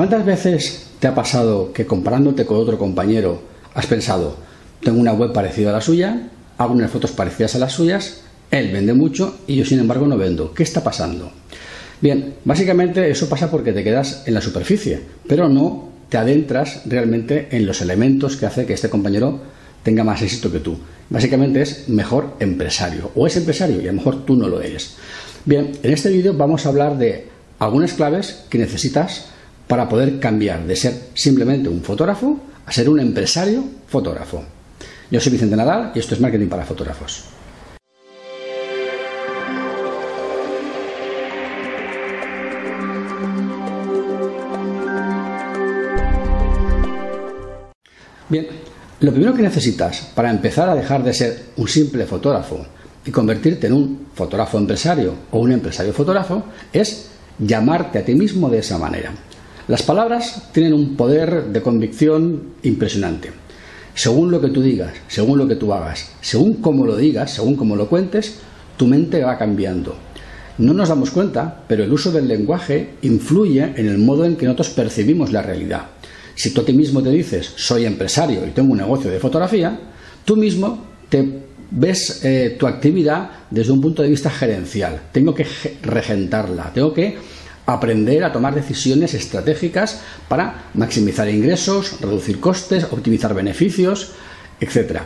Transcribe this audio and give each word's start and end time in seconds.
¿Cuántas 0.00 0.24
veces 0.24 0.86
te 0.98 1.08
ha 1.08 1.14
pasado 1.14 1.74
que 1.74 1.84
comparándote 1.84 2.46
con 2.46 2.56
otro 2.56 2.78
compañero 2.78 3.42
has 3.74 3.84
pensado, 3.84 4.34
tengo 4.82 4.98
una 4.98 5.12
web 5.12 5.34
parecida 5.34 5.68
a 5.68 5.72
la 5.74 5.82
suya, 5.82 6.30
hago 6.56 6.72
unas 6.72 6.90
fotos 6.90 7.10
parecidas 7.10 7.54
a 7.54 7.58
las 7.58 7.72
suyas, 7.72 8.22
él 8.50 8.72
vende 8.72 8.94
mucho 8.94 9.40
y 9.46 9.56
yo 9.56 9.66
sin 9.66 9.78
embargo 9.78 10.06
no 10.06 10.16
vendo? 10.16 10.54
¿Qué 10.54 10.62
está 10.62 10.82
pasando? 10.82 11.30
Bien, 12.00 12.32
básicamente 12.46 13.10
eso 13.10 13.28
pasa 13.28 13.50
porque 13.50 13.74
te 13.74 13.84
quedas 13.84 14.22
en 14.24 14.32
la 14.32 14.40
superficie, 14.40 15.02
pero 15.28 15.50
no 15.50 15.90
te 16.08 16.16
adentras 16.16 16.80
realmente 16.86 17.48
en 17.50 17.66
los 17.66 17.82
elementos 17.82 18.38
que 18.38 18.46
hace 18.46 18.64
que 18.64 18.72
este 18.72 18.88
compañero 18.88 19.38
tenga 19.82 20.02
más 20.02 20.22
éxito 20.22 20.50
que 20.50 20.60
tú. 20.60 20.78
Básicamente 21.10 21.60
es 21.60 21.90
mejor 21.90 22.36
empresario, 22.40 23.10
o 23.14 23.26
es 23.26 23.36
empresario 23.36 23.82
y 23.82 23.84
a 23.84 23.92
lo 23.92 23.98
mejor 23.98 24.24
tú 24.24 24.34
no 24.34 24.48
lo 24.48 24.62
eres. 24.62 24.94
Bien, 25.44 25.72
en 25.82 25.92
este 25.92 26.08
vídeo 26.08 26.32
vamos 26.32 26.64
a 26.64 26.70
hablar 26.70 26.96
de 26.96 27.28
algunas 27.58 27.92
claves 27.92 28.44
que 28.48 28.56
necesitas 28.56 29.26
para 29.70 29.88
poder 29.88 30.18
cambiar 30.18 30.66
de 30.66 30.74
ser 30.74 30.92
simplemente 31.14 31.68
un 31.68 31.80
fotógrafo 31.80 32.40
a 32.66 32.72
ser 32.72 32.88
un 32.88 32.98
empresario 32.98 33.62
fotógrafo. 33.86 34.42
Yo 35.12 35.20
soy 35.20 35.30
Vicente 35.30 35.54
Nadal 35.54 35.92
y 35.94 36.00
esto 36.00 36.16
es 36.16 36.20
Marketing 36.20 36.48
para 36.48 36.64
Fotógrafos. 36.64 37.22
Bien, 48.28 48.48
lo 48.98 49.12
primero 49.12 49.34
que 49.34 49.42
necesitas 49.42 50.10
para 50.16 50.32
empezar 50.32 50.68
a 50.68 50.74
dejar 50.74 51.04
de 51.04 51.14
ser 51.14 51.42
un 51.56 51.68
simple 51.68 52.06
fotógrafo 52.06 52.66
y 53.06 53.12
convertirte 53.12 53.68
en 53.68 53.74
un 53.74 54.06
fotógrafo 54.16 54.58
empresario 54.58 55.14
o 55.30 55.38
un 55.38 55.52
empresario 55.52 55.92
fotógrafo 55.92 56.42
es 56.72 57.10
llamarte 57.38 58.00
a 58.00 58.04
ti 58.04 58.16
mismo 58.16 58.50
de 58.50 58.58
esa 58.58 58.76
manera. 58.76 59.12
Las 59.70 59.84
palabras 59.84 60.48
tienen 60.50 60.72
un 60.72 60.96
poder 60.96 61.44
de 61.44 61.62
convicción 61.62 62.54
impresionante. 62.64 63.30
Según 63.94 64.32
lo 64.32 64.40
que 64.40 64.48
tú 64.48 64.62
digas, 64.62 64.90
según 65.06 65.38
lo 65.38 65.46
que 65.46 65.54
tú 65.54 65.72
hagas, 65.72 66.10
según 66.20 66.54
cómo 66.54 66.84
lo 66.84 66.96
digas, 66.96 67.34
según 67.34 67.54
cómo 67.54 67.76
lo 67.76 67.88
cuentes, 67.88 68.38
tu 68.76 68.88
mente 68.88 69.22
va 69.22 69.38
cambiando. 69.38 69.94
No 70.58 70.74
nos 70.74 70.88
damos 70.88 71.12
cuenta, 71.12 71.62
pero 71.68 71.84
el 71.84 71.92
uso 71.92 72.10
del 72.10 72.26
lenguaje 72.26 72.94
influye 73.02 73.62
en 73.76 73.86
el 73.86 73.98
modo 73.98 74.24
en 74.24 74.34
que 74.34 74.44
nosotros 74.46 74.70
percibimos 74.70 75.30
la 75.30 75.42
realidad. 75.42 75.82
Si 76.34 76.50
tú 76.50 76.62
a 76.62 76.64
ti 76.64 76.72
mismo 76.72 77.00
te 77.00 77.10
dices, 77.10 77.52
soy 77.54 77.84
empresario 77.84 78.44
y 78.44 78.50
tengo 78.50 78.72
un 78.72 78.78
negocio 78.78 79.08
de 79.08 79.20
fotografía, 79.20 79.78
tú 80.24 80.34
mismo 80.34 80.84
te 81.08 81.42
ves 81.70 82.24
eh, 82.24 82.56
tu 82.58 82.66
actividad 82.66 83.30
desde 83.48 83.70
un 83.70 83.80
punto 83.80 84.02
de 84.02 84.08
vista 84.08 84.30
gerencial. 84.30 85.00
Tengo 85.12 85.32
que 85.32 85.46
regentarla, 85.80 86.72
tengo 86.74 86.92
que 86.92 87.16
aprender 87.72 88.24
a 88.24 88.32
tomar 88.32 88.54
decisiones 88.54 89.14
estratégicas 89.14 90.00
para 90.28 90.70
maximizar 90.74 91.28
ingresos, 91.28 92.00
reducir 92.00 92.40
costes, 92.40 92.84
optimizar 92.90 93.34
beneficios, 93.34 94.12
etc. 94.60 95.00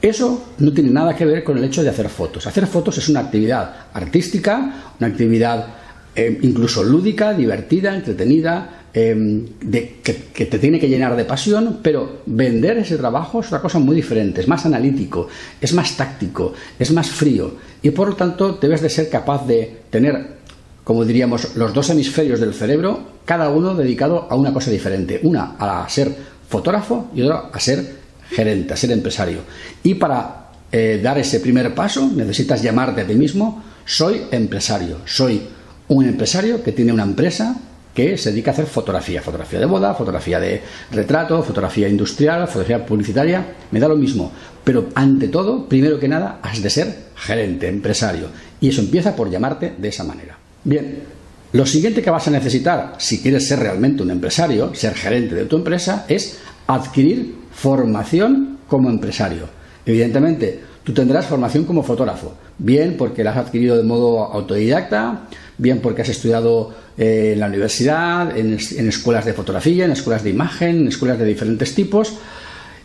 Eso 0.00 0.52
no 0.58 0.72
tiene 0.72 0.90
nada 0.90 1.16
que 1.16 1.24
ver 1.24 1.44
con 1.44 1.58
el 1.58 1.64
hecho 1.64 1.82
de 1.82 1.90
hacer 1.90 2.08
fotos. 2.08 2.46
Hacer 2.46 2.66
fotos 2.66 2.98
es 2.98 3.08
una 3.08 3.20
actividad 3.20 3.74
artística, 3.92 4.92
una 4.98 5.08
actividad 5.08 5.66
eh, 6.14 6.38
incluso 6.42 6.82
lúdica, 6.82 7.32
divertida, 7.32 7.94
entretenida, 7.94 8.76
de, 8.96 9.96
que, 10.02 10.16
que, 10.32 10.46
te 10.46 10.58
tiene 10.58 10.80
que 10.80 10.88
llenar 10.88 11.16
de 11.16 11.26
pasión, 11.26 11.80
pero 11.82 12.22
vender 12.24 12.78
ese 12.78 12.96
trabajo 12.96 13.40
es 13.40 13.46
otra 13.48 13.60
cosa 13.60 13.78
muy 13.78 13.94
diferente, 13.94 14.40
es 14.40 14.48
más 14.48 14.64
analítico, 14.64 15.28
es 15.60 15.74
más 15.74 15.98
táctico, 15.98 16.54
es 16.78 16.90
más 16.92 17.10
frío 17.10 17.56
y 17.82 17.90
por 17.90 18.08
lo 18.08 18.16
tanto 18.16 18.54
debes 18.54 18.80
de 18.80 18.88
ser 18.88 19.10
capaz 19.10 19.46
de 19.46 19.82
tener 19.90 20.36
como 20.86 21.04
diríamos, 21.04 21.56
los 21.56 21.74
dos 21.74 21.90
hemisferios 21.90 22.38
del 22.38 22.54
cerebro, 22.54 23.00
cada 23.24 23.50
uno 23.50 23.74
dedicado 23.74 24.28
a 24.30 24.36
una 24.36 24.52
cosa 24.52 24.70
diferente. 24.70 25.18
Una 25.24 25.56
a 25.58 25.88
ser 25.88 26.14
fotógrafo 26.48 27.10
y 27.12 27.22
otra 27.22 27.50
a 27.52 27.58
ser 27.58 27.96
gerente, 28.30 28.72
a 28.72 28.76
ser 28.76 28.92
empresario. 28.92 29.40
Y 29.82 29.94
para 29.94 30.52
eh, 30.70 31.00
dar 31.02 31.18
ese 31.18 31.40
primer 31.40 31.74
paso 31.74 32.08
necesitas 32.14 32.62
llamarte 32.62 33.00
a 33.00 33.04
ti 33.04 33.16
mismo, 33.16 33.64
soy 33.84 34.26
empresario, 34.30 34.98
soy 35.06 35.42
un 35.88 36.04
empresario 36.04 36.62
que 36.62 36.70
tiene 36.70 36.92
una 36.92 37.02
empresa 37.02 37.56
que 37.92 38.16
se 38.16 38.30
dedica 38.30 38.52
a 38.52 38.54
hacer 38.54 38.66
fotografía, 38.66 39.20
fotografía 39.22 39.58
de 39.58 39.66
boda, 39.66 39.92
fotografía 39.92 40.38
de 40.38 40.62
retrato, 40.92 41.42
fotografía 41.42 41.88
industrial, 41.88 42.46
fotografía 42.46 42.86
publicitaria, 42.86 43.44
me 43.72 43.80
da 43.80 43.88
lo 43.88 43.96
mismo. 43.96 44.30
Pero 44.62 44.90
ante 44.94 45.26
todo, 45.26 45.68
primero 45.68 45.98
que 45.98 46.06
nada, 46.06 46.38
has 46.44 46.62
de 46.62 46.70
ser 46.70 46.96
gerente, 47.16 47.66
empresario. 47.66 48.28
Y 48.60 48.68
eso 48.68 48.82
empieza 48.82 49.16
por 49.16 49.28
llamarte 49.28 49.74
de 49.76 49.88
esa 49.88 50.04
manera. 50.04 50.45
Bien, 50.66 50.98
lo 51.52 51.64
siguiente 51.64 52.02
que 52.02 52.10
vas 52.10 52.26
a 52.26 52.32
necesitar 52.32 52.94
si 52.98 53.22
quieres 53.22 53.46
ser 53.46 53.60
realmente 53.60 54.02
un 54.02 54.10
empresario, 54.10 54.74
ser 54.74 54.94
gerente 54.94 55.36
de 55.36 55.44
tu 55.44 55.54
empresa, 55.54 56.04
es 56.08 56.38
adquirir 56.66 57.36
formación 57.52 58.58
como 58.66 58.90
empresario. 58.90 59.44
Evidentemente, 59.86 60.58
tú 60.82 60.92
tendrás 60.92 61.26
formación 61.26 61.66
como 61.66 61.84
fotógrafo, 61.84 62.34
bien 62.58 62.96
porque 62.98 63.22
la 63.22 63.30
has 63.30 63.36
adquirido 63.36 63.76
de 63.76 63.84
modo 63.84 64.24
autodidacta, 64.24 65.28
bien 65.56 65.78
porque 65.78 66.02
has 66.02 66.08
estudiado 66.08 66.74
eh, 66.98 67.30
en 67.34 67.38
la 67.38 67.46
universidad, 67.46 68.36
en, 68.36 68.58
en, 68.58 68.88
escuelas 68.88 69.24
de 69.24 69.34
fotografía, 69.34 69.84
en 69.84 69.92
escuelas 69.92 70.24
de 70.24 70.30
imagen, 70.30 70.80
en 70.80 70.88
escuelas 70.88 71.20
de 71.20 71.26
diferentes 71.26 71.76
tipos, 71.76 72.14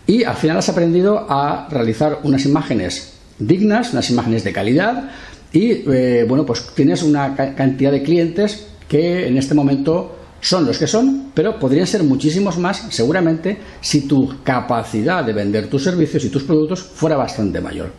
y 0.05 0.23
al 0.23 0.35
final 0.35 0.57
has 0.57 0.69
aprendido 0.69 1.25
a 1.27 1.67
realizar 1.71 2.19
unas 2.21 2.45
imágenes 2.45 3.13
dignas, 3.39 3.91
unas 3.93 4.07
imágenes 4.11 4.43
de 4.43 4.53
calidad, 4.53 5.09
y 5.53 5.83
eh, 5.89 6.25
bueno, 6.27 6.45
pues 6.45 6.67
tienes 6.75 7.03
una 7.03 7.35
cantidad 7.35 7.91
de 7.91 8.03
clientes 8.03 8.67
que 8.87 9.27
en 9.27 9.37
este 9.37 9.53
momento 9.53 10.17
son 10.39 10.65
los 10.65 10.77
que 10.77 10.87
son, 10.87 11.31
pero 11.33 11.59
podrían 11.59 11.85
ser 11.85 12.03
muchísimos 12.03 12.57
más 12.57 12.87
seguramente 12.89 13.57
si 13.79 14.01
tu 14.01 14.43
capacidad 14.43 15.23
de 15.23 15.33
vender 15.33 15.67
tus 15.67 15.83
servicios 15.83 16.25
y 16.25 16.29
tus 16.29 16.43
productos 16.43 16.81
fuera 16.81 17.15
bastante 17.15 17.61
mayor. 17.61 17.91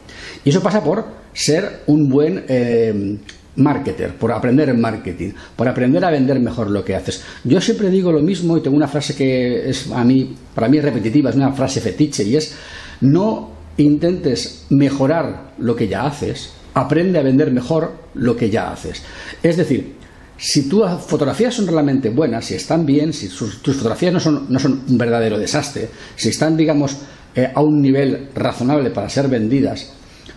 Y 0.44 0.50
eso 0.50 0.62
pasa 0.62 0.82
por 0.82 1.06
ser 1.32 1.82
un 1.86 2.08
buen 2.08 2.44
eh, 2.48 3.18
marketer, 3.56 4.16
por 4.16 4.32
aprender 4.32 4.70
en 4.70 4.80
marketing, 4.80 5.30
por 5.54 5.68
aprender 5.68 6.04
a 6.04 6.10
vender 6.10 6.40
mejor 6.40 6.70
lo 6.70 6.84
que 6.84 6.96
haces. 6.96 7.22
Yo 7.44 7.60
siempre 7.60 7.90
digo 7.90 8.10
lo 8.10 8.20
mismo 8.20 8.56
y 8.56 8.60
tengo 8.60 8.76
una 8.76 8.88
frase 8.88 9.14
que 9.14 9.68
es 9.68 9.90
a 9.90 10.04
mí, 10.04 10.34
para 10.54 10.68
mí 10.68 10.78
es 10.78 10.84
repetitiva, 10.84 11.30
es 11.30 11.36
una 11.36 11.52
frase 11.52 11.80
fetiche 11.80 12.24
y 12.24 12.36
es 12.36 12.54
no 13.00 13.50
intentes 13.76 14.66
mejorar 14.70 15.52
lo 15.58 15.76
que 15.76 15.88
ya 15.88 16.06
haces, 16.06 16.52
aprende 16.74 17.18
a 17.18 17.22
vender 17.22 17.50
mejor 17.50 17.92
lo 18.14 18.36
que 18.36 18.50
ya 18.50 18.72
haces. 18.72 19.02
Es 19.42 19.56
decir, 19.56 19.96
si 20.36 20.68
tus 20.68 20.84
fotografías 21.06 21.54
son 21.54 21.66
realmente 21.66 22.10
buenas, 22.10 22.46
si 22.46 22.54
están 22.54 22.84
bien, 22.84 23.12
si 23.12 23.28
tus 23.28 23.60
fotografías 23.76 24.12
no 24.12 24.20
son, 24.20 24.82
un 24.88 24.98
verdadero 24.98 25.38
desastre, 25.38 25.88
si 26.16 26.30
están, 26.30 26.56
digamos, 26.56 26.96
eh, 27.34 27.50
a 27.54 27.62
un 27.62 27.80
nivel 27.80 28.28
razonable 28.34 28.90
para 28.90 29.08
ser 29.08 29.28
vendidas, 29.28 29.92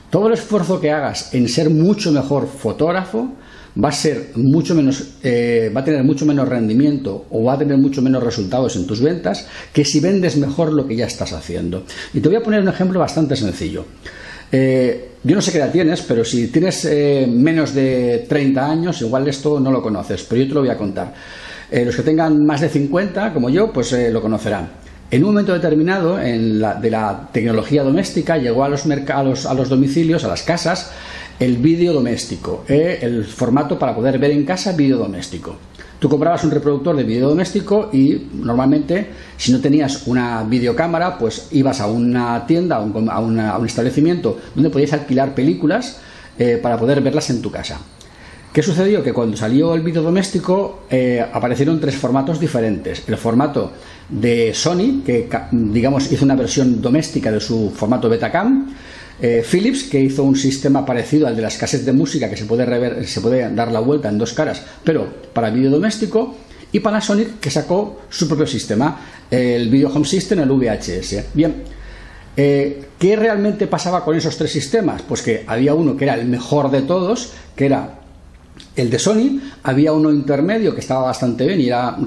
todo 0.09 0.27
el 0.27 0.33
esfuerzo 0.33 0.79
que 0.79 0.91
hagas 0.91 1.33
en 1.33 1.49
ser 1.49 1.69
mucho 1.69 2.11
mejor 2.11 2.47
fotógrafo 2.47 3.33
va 3.83 3.89
a 3.89 3.91
ser 3.91 4.31
mucho 4.35 4.75
menos, 4.75 5.15
eh, 5.23 5.71
va 5.75 5.81
a 5.81 5.83
tener 5.83 6.03
mucho 6.03 6.25
menos 6.25 6.47
rendimiento 6.47 7.25
o 7.31 7.43
va 7.43 7.53
a 7.53 7.57
tener 7.57 7.77
mucho 7.77 8.01
menos 8.01 8.23
resultados 8.23 8.75
en 8.75 8.87
tus 8.87 9.01
ventas 9.01 9.47
que 9.73 9.83
si 9.83 9.99
vendes 9.99 10.37
mejor 10.37 10.71
lo 10.71 10.87
que 10.87 10.95
ya 10.95 11.05
estás 11.05 11.33
haciendo. 11.33 11.83
Y 12.13 12.19
te 12.21 12.29
voy 12.29 12.37
a 12.37 12.43
poner 12.43 12.61
un 12.61 12.69
ejemplo 12.69 12.99
bastante 12.99 13.35
sencillo. 13.35 13.85
Eh, 14.57 15.09
yo 15.21 15.35
no 15.35 15.41
sé 15.41 15.51
qué 15.51 15.57
edad 15.57 15.69
tienes, 15.69 16.01
pero 16.03 16.23
si 16.23 16.47
tienes 16.47 16.85
eh, 16.85 17.27
menos 17.29 17.73
de 17.73 18.25
30 18.29 18.65
años, 18.71 19.01
igual 19.01 19.27
esto 19.27 19.59
no 19.59 19.69
lo 19.69 19.81
conoces, 19.81 20.23
pero 20.23 20.41
yo 20.41 20.47
te 20.47 20.53
lo 20.53 20.61
voy 20.61 20.69
a 20.69 20.77
contar. 20.77 21.13
Eh, 21.69 21.83
los 21.83 21.93
que 21.93 22.03
tengan 22.03 22.45
más 22.45 22.61
de 22.61 22.69
50, 22.69 23.33
como 23.33 23.49
yo, 23.49 23.73
pues 23.73 23.91
lo 24.11 24.21
conocerán. 24.21 24.69
En 25.11 25.25
un 25.25 25.31
momento 25.31 25.53
determinado 25.53 26.21
en 26.21 26.61
la, 26.61 26.75
de 26.75 26.89
la 26.89 27.27
tecnología 27.33 27.83
doméstica 27.83 28.37
llegó 28.37 28.63
a 28.63 28.69
los, 28.69 28.85
mercados, 28.85 29.45
a 29.45 29.53
los 29.53 29.67
domicilios, 29.67 30.23
a 30.23 30.29
las 30.29 30.43
casas, 30.43 30.89
el 31.37 31.57
vídeo 31.57 31.91
doméstico, 31.91 32.63
el 32.69 33.25
formato 33.25 33.77
para 33.77 33.93
poder 33.93 34.19
ver 34.19 34.31
en 34.31 34.45
casa 34.45 34.71
vídeo 34.71 34.97
doméstico. 34.97 35.57
Tú 36.05 36.09
comprabas 36.09 36.43
un 36.43 36.51
reproductor 36.51 36.95
de 36.95 37.03
vídeo 37.03 37.29
doméstico 37.29 37.89
y 37.91 38.27
normalmente, 38.31 39.07
si 39.37 39.51
no 39.51 39.59
tenías 39.59 40.05
una 40.05 40.43
videocámara, 40.43 41.17
pues 41.17 41.47
ibas 41.49 41.81
a 41.81 41.87
una 41.87 42.45
tienda, 42.45 42.75
a 42.75 42.81
un, 42.81 43.39
a 43.39 43.57
un 43.57 43.65
establecimiento 43.65 44.37
donde 44.53 44.69
podías 44.69 44.93
alquilar 44.93 45.33
películas 45.33 45.97
eh, 46.37 46.59
para 46.61 46.77
poder 46.77 47.01
verlas 47.01 47.31
en 47.31 47.41
tu 47.41 47.49
casa. 47.49 47.79
¿Qué 48.53 48.61
sucedió? 48.61 49.01
Que 49.01 49.13
cuando 49.13 49.35
salió 49.35 49.73
el 49.73 49.81
vídeo 49.81 50.03
doméstico 50.03 50.83
eh, 50.91 51.25
aparecieron 51.33 51.79
tres 51.79 51.95
formatos 51.95 52.39
diferentes. 52.39 53.01
El 53.07 53.17
formato 53.17 53.71
de 54.07 54.53
Sony, 54.53 55.01
que 55.03 55.27
digamos 55.51 56.11
hizo 56.11 56.23
una 56.23 56.35
versión 56.35 56.83
doméstica 56.83 57.31
de 57.31 57.39
su 57.39 57.71
formato 57.75 58.09
Betacam, 58.09 58.75
eh, 59.21 59.43
Philips, 59.49 59.83
que 59.83 59.99
hizo 59.99 60.23
un 60.23 60.35
sistema 60.35 60.85
parecido 60.85 61.27
al 61.27 61.35
de 61.35 61.41
las 61.41 61.57
cassettes 61.57 61.85
de 61.85 61.93
música, 61.93 62.29
que 62.29 62.37
se 62.37 62.45
puede, 62.45 62.65
rever, 62.65 63.07
se 63.07 63.21
puede 63.21 63.53
dar 63.53 63.71
la 63.71 63.79
vuelta 63.79 64.09
en 64.09 64.17
dos 64.17 64.33
caras, 64.33 64.63
pero 64.83 65.07
para 65.33 65.49
vídeo 65.49 65.71
doméstico, 65.71 66.35
y 66.71 66.79
Panasonic, 66.81 67.39
que 67.39 67.49
sacó 67.49 68.01
su 68.09 68.27
propio 68.27 68.45
sistema, 68.45 68.99
el 69.31 69.69
Video 69.69 69.89
Home 69.89 70.05
System, 70.05 70.39
el 70.39 70.49
VHS. 70.49 71.33
Bien, 71.33 71.63
eh, 72.35 72.83
¿qué 72.99 73.15
realmente 73.15 73.67
pasaba 73.67 74.03
con 74.03 74.15
esos 74.15 74.37
tres 74.37 74.51
sistemas? 74.51 75.01
Pues 75.01 75.21
que 75.21 75.45
había 75.47 75.73
uno 75.73 75.95
que 75.95 76.03
era 76.03 76.15
el 76.15 76.25
mejor 76.25 76.69
de 76.69 76.81
todos, 76.81 77.31
que 77.55 77.67
era 77.67 77.99
El 78.75 78.89
de 78.89 78.99
Sony 78.99 79.39
había 79.63 79.93
uno 79.93 80.11
intermedio 80.11 80.73
que 80.73 80.81
estaba 80.81 81.03
bastante 81.03 81.47
bien 81.47 81.61
y 81.61 81.67
era, 81.67 81.97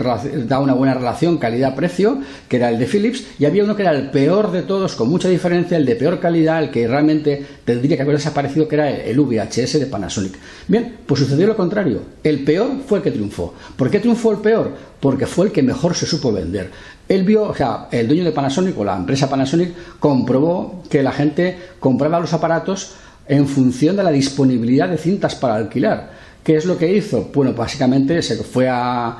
daba 0.47 0.63
una 0.63 0.75
buena 0.75 0.93
relación 0.93 1.39
calidad-precio, 1.39 2.19
que 2.47 2.57
era 2.57 2.69
el 2.69 2.79
de 2.79 2.87
Philips, 2.87 3.25
y 3.39 3.47
había 3.47 3.65
uno 3.65 3.75
que 3.75 3.83
era 3.83 3.93
el 3.93 4.11
peor 4.11 4.53
de 4.53 4.63
todos, 4.63 4.95
con 4.95 5.09
mucha 5.09 5.29
diferencia, 5.29 5.79
el 5.79 5.87
de 5.87 5.97
peor 5.97 6.21
calidad, 6.21 6.63
el 6.63 6.71
que 6.71 6.87
realmente 6.87 7.45
tendría 7.65 7.97
que 7.97 8.03
haber 8.03 8.17
desaparecido, 8.17 8.69
que 8.69 8.75
era 8.75 8.91
el 8.91 9.19
VHS 9.19 9.81
de 9.81 9.87
Panasonic. 9.87 10.35
Bien, 10.67 10.97
pues 11.07 11.21
sucedió 11.21 11.47
lo 11.47 11.57
contrario. 11.57 12.03
El 12.23 12.45
peor 12.45 12.71
fue 12.87 12.99
el 12.99 13.05
que 13.05 13.13
triunfó. 13.13 13.55
¿Por 13.75 13.91
qué 13.91 14.01
triunfó 14.01 14.33
el 14.33 14.39
peor? 14.39 14.77
Porque 15.01 15.27
fue 15.27 15.47
el 15.47 15.53
que 15.53 15.63
mejor 15.63 15.95
se 15.95 16.05
supo 16.05 16.33
vender. 16.33 16.71
Él 17.09 17.25
vio, 17.25 17.45
o 17.45 17.55
sea, 17.55 17.89
el 17.91 18.07
dueño 18.07 18.25
de 18.25 18.33
Panasonic 18.33 18.79
o 18.79 18.85
la 18.85 18.97
empresa 18.97 19.31
Panasonic 19.31 19.73
comprobó 19.99 20.83
que 20.91 21.03
la 21.03 21.13
gente 21.13 21.57
compraba 21.81 22.21
los 22.21 22.35
aparatos 22.35 22.93
en 23.27 23.47
función 23.47 23.97
de 23.97 24.03
la 24.03 24.11
disponibilidad 24.11 24.89
de 24.89 24.99
cintas 24.99 25.35
para 25.35 25.55
alquilar. 25.55 26.28
¿Qué 26.49 26.57
es 26.57 26.65
lo 26.65 26.79
que 26.79 26.91
hizo? 26.91 27.29
Bueno, 27.35 27.53
básicamente 27.53 28.23
se 28.23 28.37
fue 28.37 28.71
a, 28.71 29.19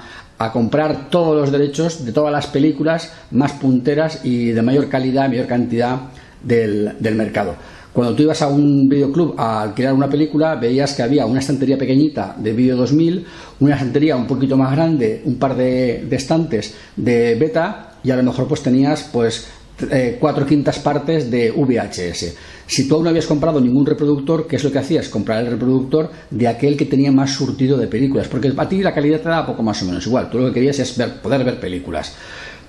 comprar 0.51 1.11
todos 1.11 1.39
los 1.39 1.53
derechos 1.53 2.07
de 2.07 2.11
todas 2.11 2.33
las 2.33 2.47
películas 2.47 3.13
más 3.33 3.53
punteras 3.53 4.25
y 4.25 4.53
de 4.53 4.63
mayor 4.63 4.89
calidad, 4.89 5.29
mayor 5.29 5.47
cantidad 5.47 5.99
del, 6.43 6.97
mercado. 7.15 7.55
Cuando 7.93 8.15
tú 8.15 8.23
ibas 8.23 8.41
a 8.41 8.49
un 8.49 8.89
videoclub 8.89 9.35
a 9.39 9.61
alquilar 9.61 9.93
una 9.93 10.09
película, 10.09 10.55
veías 10.55 10.95
que 10.95 11.03
había 11.03 11.27
una 11.27 11.41
estantería 11.41 11.77
pequeñita 11.77 12.35
de 12.39 12.55
Video 12.55 12.79
2000, 12.79 13.27
una 13.61 13.75
estantería 13.75 14.17
un 14.17 14.27
poquito 14.27 14.57
más 14.57 14.73
grande, 14.73 15.21
un 15.27 15.35
par 15.35 15.55
de, 15.55 16.07
de 16.09 16.17
estantes 16.17 16.77
de 16.97 17.35
beta 17.35 17.99
y 18.03 18.11
a 18.11 18.17
lo 18.17 18.23
mejor 18.23 18.49
pues 18.49 18.63
tenías 18.63 19.07
pues 19.13 19.49
eh, 19.91 20.17
cuatro 20.19 20.45
quintas 20.45 20.79
partes 20.79 21.31
de 21.31 21.51
VHS. 21.51 22.35
Si 22.67 22.89
tú 22.89 22.97
aún 22.97 23.05
no 23.05 23.11
habías 23.11 23.27
comprado 23.27 23.61
ningún 23.61 23.87
reproductor, 23.87 24.47
¿qué 24.47 24.57
es 24.57 24.65
lo 24.65 24.73
que 24.73 24.79
hacías? 24.79 25.09
Comprar 25.09 25.45
el 25.45 25.53
reproductor 25.53 26.11
de 26.31 26.49
aquel 26.49 26.77
que 26.77 26.85
tenía 26.85 27.13
más 27.13 27.31
surtido 27.33 27.79
de 27.79 27.87
películas, 27.87 28.29
porque 28.29 28.53
a 28.57 28.69
ti 28.69 28.83
la 28.83 28.93
calidad 28.95 29.21
te 29.21 29.29
da 29.29 29.47
poco 29.47 29.63
más 29.63 29.83
o 29.83 29.87
menos 29.87 30.07
igual. 30.07 30.29
Tú 30.31 30.39
lo 30.39 30.49
que 30.49 30.55
querías 30.55 30.79
es 30.79 30.93
poder 31.23 31.45
ver 31.45 31.61
películas. 31.61 32.15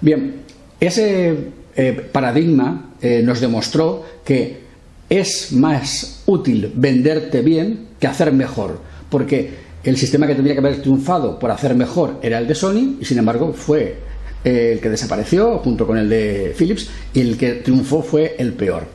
Bien, 0.02 0.36
ese 0.80 1.36
eh, 1.76 2.10
paradigma 2.12 2.94
eh, 3.02 3.22
nos 3.24 3.42
demostró 3.42 4.06
que 4.24 4.70
es 5.10 5.52
más 5.52 6.24
útil 6.28 6.72
venderte 6.76 7.42
bien 7.42 7.88
que 8.00 8.08
hacer 8.08 8.32
mejor, 8.32 8.80
porque 9.10 9.70
el 9.84 9.98
sistema 9.98 10.28
que 10.28 10.36
tendría 10.36 10.54
que 10.54 10.60
haber 10.60 10.82
triunfado 10.82 11.40
por 11.40 11.52
hacer 11.52 11.76
mejor 11.76 12.20
era 12.22 12.38
el 12.38 12.48
de 12.48 12.56
Sony 12.56 12.98
y 13.00 13.06
sin 13.06 13.18
embargo 13.18 13.54
fue 13.54 13.98
el 14.44 14.80
que 14.80 14.90
desapareció 14.90 15.60
junto 15.60 15.86
con 15.86 15.98
el 15.98 16.10
de 16.10 16.56
Philips 16.58 16.90
y 17.14 17.22
el 17.22 17.38
que 17.38 17.54
triunfó 17.56 18.02
fue 18.02 18.36
el 18.40 18.54
peor. 18.54 18.88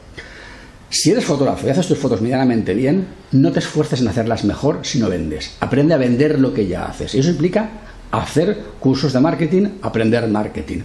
Si 0.89 1.11
eres 1.11 1.25
fotógrafo 1.25 1.67
y 1.67 1.71
haces 1.71 1.89
tus 1.89 1.99
fotos 1.99 2.21
medianamente 2.21 2.73
bien, 2.73 3.07
no 3.33 3.51
te 3.51 3.59
esfuerces 3.59 4.01
en 4.01 4.09
hacerlas 4.09 4.45
mejor 4.45 4.81
si 4.83 5.01
no 5.01 5.09
vendes. 5.09 5.57
Aprende 5.61 5.93
a 5.93 5.97
vender 5.97 6.39
lo 6.39 6.55
que 6.55 6.69
ya 6.69 6.87
haces. 6.87 7.15
Y 7.15 7.19
eso 7.19 7.31
implica 7.31 7.69
hacer 8.13 8.59
cursos 8.79 9.13
de 9.13 9.21
marketing, 9.21 9.67
aprender 9.83 10.29
marketing. 10.29 10.83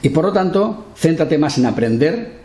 Y 0.00 0.10
por 0.10 0.26
lo 0.26 0.32
tanto, 0.32 0.86
céntrate 0.96 1.38
más 1.38 1.58
en 1.58 1.66
aprender 1.66 2.40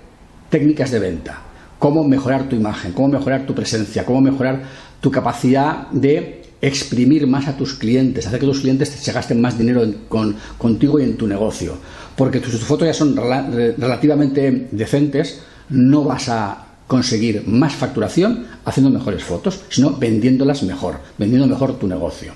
técnicas 0.50 0.92
de 0.92 1.00
venta, 1.00 1.42
cómo 1.78 2.04
mejorar 2.04 2.50
tu 2.50 2.56
imagen, 2.56 2.94
cómo 2.94 3.10
mejorar 3.10 3.46
tu 3.46 3.54
presencia, 3.54 4.06
cómo 4.06 4.22
mejorar 4.22 4.64
tu 5.00 5.12
capacidad 5.12 5.88
de 5.92 6.37
exprimir 6.62 7.28
más 7.28 7.48
a 7.48 7.56
tus 7.56 7.74
clientes, 7.74 8.26
hacer 8.28 8.40
que 8.40 8.46
tus 8.46 8.62
clientes 8.62 8.90
se 8.90 9.12
gasten 9.12 9.42
más 9.42 9.58
dinero 9.58 9.86
con, 10.08 10.36
contigo 10.58 11.00
y 11.00 11.04
en 11.04 11.18
tu 11.18 11.28
negocio. 11.28 11.78
Porque 12.16 12.40
tus, 12.40 12.56
fotos 12.60 12.88
ya 12.88 12.94
son 12.94 13.16
relativamente 13.16 14.68
decentes, 14.72 15.42
no 15.70 16.04
vas 16.04 16.30
a 16.30 16.66
conseguir 16.88 17.44
más 17.48 17.76
facturación 17.76 18.46
haciendo 18.66 18.90
mejores 18.90 19.24
fotos, 19.24 19.62
sino 19.70 19.92
vendiéndolas 19.98 20.64
mejor, 20.64 21.00
vendiendo 21.18 21.48
mejor 21.48 21.78
tu 21.78 21.88
negocio. 21.88 22.34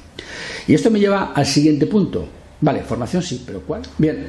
Y 0.68 0.74
esto 0.74 0.92
me 0.92 1.00
lleva 1.00 1.32
al 1.34 1.46
siguiente 1.46 1.88
punto. 1.88 2.28
Vale, 2.60 2.84
formación 2.84 3.24
sí, 3.24 3.44
pero 3.46 3.62
¿cuál? 3.62 3.82
Bien, 3.98 4.28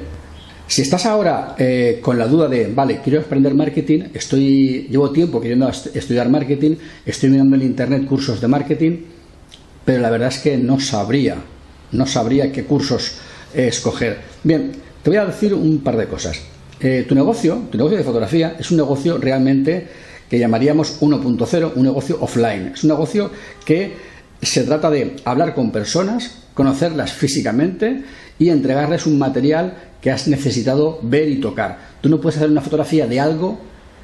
si 0.65 0.81
estás 0.81 1.05
ahora 1.05 1.55
eh, 1.59 1.99
con 2.01 2.17
la 2.17 2.27
duda 2.27 2.47
de, 2.47 2.67
vale, 2.73 3.01
quiero 3.03 3.19
aprender 3.19 3.53
marketing, 3.53 4.05
estoy, 4.13 4.87
llevo 4.89 5.11
tiempo 5.11 5.39
queriendo 5.39 5.69
estudiar 5.69 6.29
marketing, 6.29 6.77
estoy 7.05 7.29
mirando 7.29 7.55
en 7.57 7.61
internet 7.61 8.05
cursos 8.05 8.41
de 8.41 8.47
marketing, 8.47 8.97
pero 9.85 10.01
la 10.01 10.09
verdad 10.09 10.29
es 10.29 10.39
que 10.39 10.57
no 10.57 10.79
sabría, 10.79 11.37
no 11.91 12.05
sabría 12.05 12.51
qué 12.51 12.63
cursos 12.63 13.13
escoger. 13.53 14.19
Bien, 14.43 14.71
te 15.01 15.09
voy 15.09 15.17
a 15.17 15.25
decir 15.25 15.53
un 15.53 15.79
par 15.79 15.97
de 15.97 16.07
cosas. 16.07 16.39
Eh, 16.79 17.05
tu 17.07 17.15
negocio, 17.15 17.63
tu 17.71 17.77
negocio 17.77 17.97
de 17.97 18.03
fotografía, 18.03 18.55
es 18.59 18.71
un 18.71 18.77
negocio 18.77 19.17
realmente 19.17 19.87
que 20.29 20.39
llamaríamos 20.39 21.01
1.0, 21.01 21.73
un 21.75 21.83
negocio 21.83 22.17
offline. 22.19 22.71
Es 22.73 22.83
un 22.83 22.89
negocio 22.89 23.31
que 23.65 23.93
se 24.41 24.63
trata 24.63 24.89
de 24.89 25.15
hablar 25.25 25.53
con 25.53 25.71
personas, 25.71 26.31
conocerlas 26.53 27.13
físicamente 27.13 28.03
y 28.39 28.49
entregarles 28.49 29.05
un 29.05 29.17
material 29.17 29.75
que 30.01 30.11
has 30.11 30.27
necesitado 30.27 30.99
ver 31.01 31.29
y 31.29 31.39
tocar. 31.39 31.93
Tú 32.01 32.09
no 32.09 32.19
puedes 32.19 32.37
hacer 32.37 32.49
una 32.49 32.61
fotografía 32.61 33.07
de 33.07 33.19
algo 33.19 33.59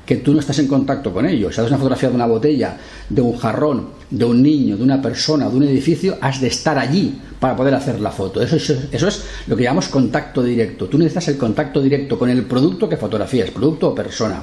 que 0.10 0.16
tú 0.16 0.34
no 0.34 0.40
estás 0.40 0.58
en 0.58 0.66
contacto 0.66 1.14
con 1.14 1.28
ellos. 1.28 1.54
Si 1.54 1.62
haces 1.62 1.70
una 1.70 1.78
fotografía 1.78 2.10
de 2.10 2.16
una 2.16 2.26
botella, 2.26 2.76
de 3.08 3.22
un 3.22 3.38
jarrón, 3.38 3.90
de 4.10 4.26
un 4.26 4.42
niño, 4.42 4.76
de 4.76 4.82
una 4.82 5.00
persona, 5.00 5.48
de 5.48 5.56
un 5.56 5.62
edificio, 5.62 6.18
has 6.20 6.42
de 6.42 6.48
estar 6.48 6.80
allí 6.80 7.22
para 7.40 7.56
poder 7.56 7.76
hacer 7.76 8.02
la 8.02 8.10
foto. 8.10 8.42
Eso, 8.42 8.56
eso, 8.56 9.08
es 9.08 9.24
lo 9.46 9.56
que 9.56 9.62
llamamos 9.62 9.88
contacto 9.88 10.42
directo. 10.42 10.88
Tú 10.88 10.98
necesitas 10.98 11.28
el 11.28 11.38
contacto 11.38 11.80
directo 11.80 12.18
con 12.18 12.28
el 12.28 12.44
producto 12.46 12.90
que 12.90 12.98
fotografías, 12.98 13.52
producto 13.52 13.90
o 13.90 13.94
persona. 13.94 14.42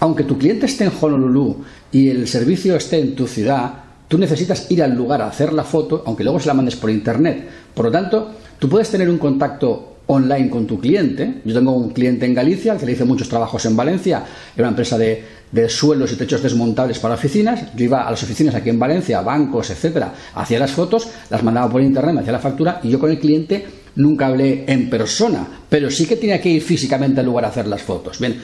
Aunque 0.00 0.24
tu 0.24 0.36
cliente 0.36 0.66
esté 0.66 0.86
en 0.86 0.92
Honolulu 1.00 1.62
y 1.92 2.08
el 2.08 2.26
servicio 2.26 2.74
esté 2.74 2.98
en 2.98 3.14
tu 3.14 3.28
ciudad, 3.28 3.72
tú 4.08 4.18
necesitas 4.18 4.68
ir 4.72 4.82
al 4.82 4.96
lugar 4.96 5.22
a 5.22 5.28
hacer 5.28 5.52
la 5.52 5.62
foto, 5.62 6.02
aunque 6.04 6.24
luego 6.24 6.40
se 6.40 6.48
la 6.48 6.54
mandes 6.54 6.74
por 6.74 6.90
internet. 6.90 7.48
Por 7.72 7.84
lo 7.84 7.92
tanto, 7.92 8.32
tú 8.58 8.68
puedes 8.68 8.90
tener 8.90 9.08
un 9.08 9.18
contacto 9.18 9.89
online 10.10 10.50
con 10.50 10.66
tu 10.66 10.78
cliente. 10.78 11.40
Yo 11.44 11.54
tengo 11.54 11.72
un 11.72 11.90
cliente 11.90 12.26
en 12.26 12.34
Galicia 12.34 12.76
que 12.76 12.84
le 12.84 12.92
hice 12.92 13.04
muchos 13.04 13.28
trabajos 13.28 13.64
en 13.66 13.76
Valencia, 13.76 14.24
era 14.54 14.64
una 14.64 14.70
empresa 14.70 14.98
de, 14.98 15.24
suelos 15.68 16.12
y 16.12 16.16
techos 16.16 16.42
desmontables 16.42 16.98
para 16.98 17.14
oficinas. 17.14 17.74
Yo 17.74 17.84
iba 17.84 18.06
a 18.06 18.10
las 18.10 18.22
oficinas 18.22 18.54
aquí 18.54 18.70
en 18.70 18.78
Valencia, 18.78 19.20
bancos, 19.20 19.70
etcétera, 19.70 20.12
hacía 20.34 20.58
las 20.58 20.72
fotos, 20.72 21.08
las 21.30 21.42
mandaba 21.42 21.70
por 21.70 21.82
internet, 21.82 22.14
me 22.14 22.20
hacía 22.20 22.32
la 22.32 22.38
factura 22.38 22.80
y 22.82 22.90
yo 22.90 22.98
con 22.98 23.10
el 23.10 23.18
cliente 23.18 23.64
nunca 23.96 24.26
hablé 24.26 24.64
en 24.66 24.88
persona, 24.88 25.46
pero 25.68 25.90
sí 25.90 26.06
que 26.06 26.16
tenía 26.16 26.40
que 26.40 26.48
ir 26.48 26.62
físicamente 26.62 27.20
al 27.20 27.26
lugar 27.26 27.44
a 27.44 27.48
hacer 27.48 27.66
las 27.66 27.82
fotos. 27.82 28.18
Bien, 28.18 28.40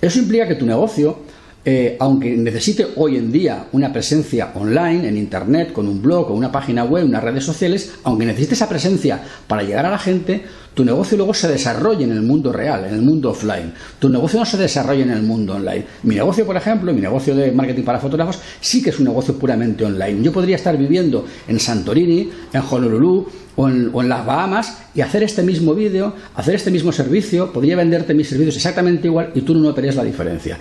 eso 0.00 0.18
implica 0.18 0.46
que 0.46 0.56
tu 0.56 0.66
negocio 0.66 1.18
eh, 1.70 1.98
aunque 2.00 2.34
necesite 2.34 2.86
hoy 2.96 3.16
en 3.16 3.30
día 3.30 3.66
una 3.72 3.92
presencia 3.92 4.52
online, 4.54 5.06
en 5.06 5.18
Internet, 5.18 5.72
con 5.72 5.86
un 5.86 6.00
blog, 6.00 6.28
con 6.28 6.36
una 6.38 6.50
página 6.50 6.84
web, 6.84 7.04
unas 7.04 7.22
redes 7.22 7.44
sociales, 7.44 7.92
aunque 8.04 8.24
necesite 8.24 8.54
esa 8.54 8.70
presencia 8.70 9.20
para 9.46 9.62
llegar 9.62 9.84
a 9.84 9.90
la 9.90 9.98
gente, 9.98 10.44
tu 10.78 10.84
negocio 10.84 11.16
luego 11.16 11.34
se 11.34 11.48
desarrolla 11.48 12.04
en 12.04 12.12
el 12.12 12.22
mundo 12.22 12.52
real, 12.52 12.84
en 12.84 12.94
el 12.94 13.02
mundo 13.02 13.30
offline. 13.30 13.72
Tu 13.98 14.08
negocio 14.08 14.38
no 14.38 14.46
se 14.46 14.56
desarrolla 14.56 15.02
en 15.02 15.10
el 15.10 15.24
mundo 15.24 15.56
online. 15.56 15.84
Mi 16.04 16.14
negocio, 16.14 16.46
por 16.46 16.56
ejemplo, 16.56 16.94
mi 16.94 17.00
negocio 17.00 17.34
de 17.34 17.50
marketing 17.50 17.82
para 17.82 17.98
fotógrafos, 17.98 18.38
sí 18.60 18.80
que 18.80 18.90
es 18.90 18.98
un 19.00 19.06
negocio 19.06 19.34
puramente 19.36 19.84
online. 19.84 20.22
Yo 20.22 20.32
podría 20.32 20.54
estar 20.54 20.78
viviendo 20.78 21.24
en 21.48 21.58
Santorini, 21.58 22.30
en 22.52 22.62
Honolulu 22.70 23.26
o 23.56 23.68
en, 23.68 23.90
o 23.92 24.02
en 24.02 24.08
las 24.08 24.24
Bahamas 24.24 24.82
y 24.94 25.00
hacer 25.00 25.24
este 25.24 25.42
mismo 25.42 25.74
vídeo, 25.74 26.14
hacer 26.36 26.54
este 26.54 26.70
mismo 26.70 26.92
servicio, 26.92 27.52
podría 27.52 27.74
venderte 27.74 28.14
mis 28.14 28.28
servicios 28.28 28.54
exactamente 28.54 29.08
igual 29.08 29.32
y 29.34 29.40
tú 29.40 29.54
no 29.54 29.60
notarías 29.60 29.96
la 29.96 30.04
diferencia. 30.04 30.58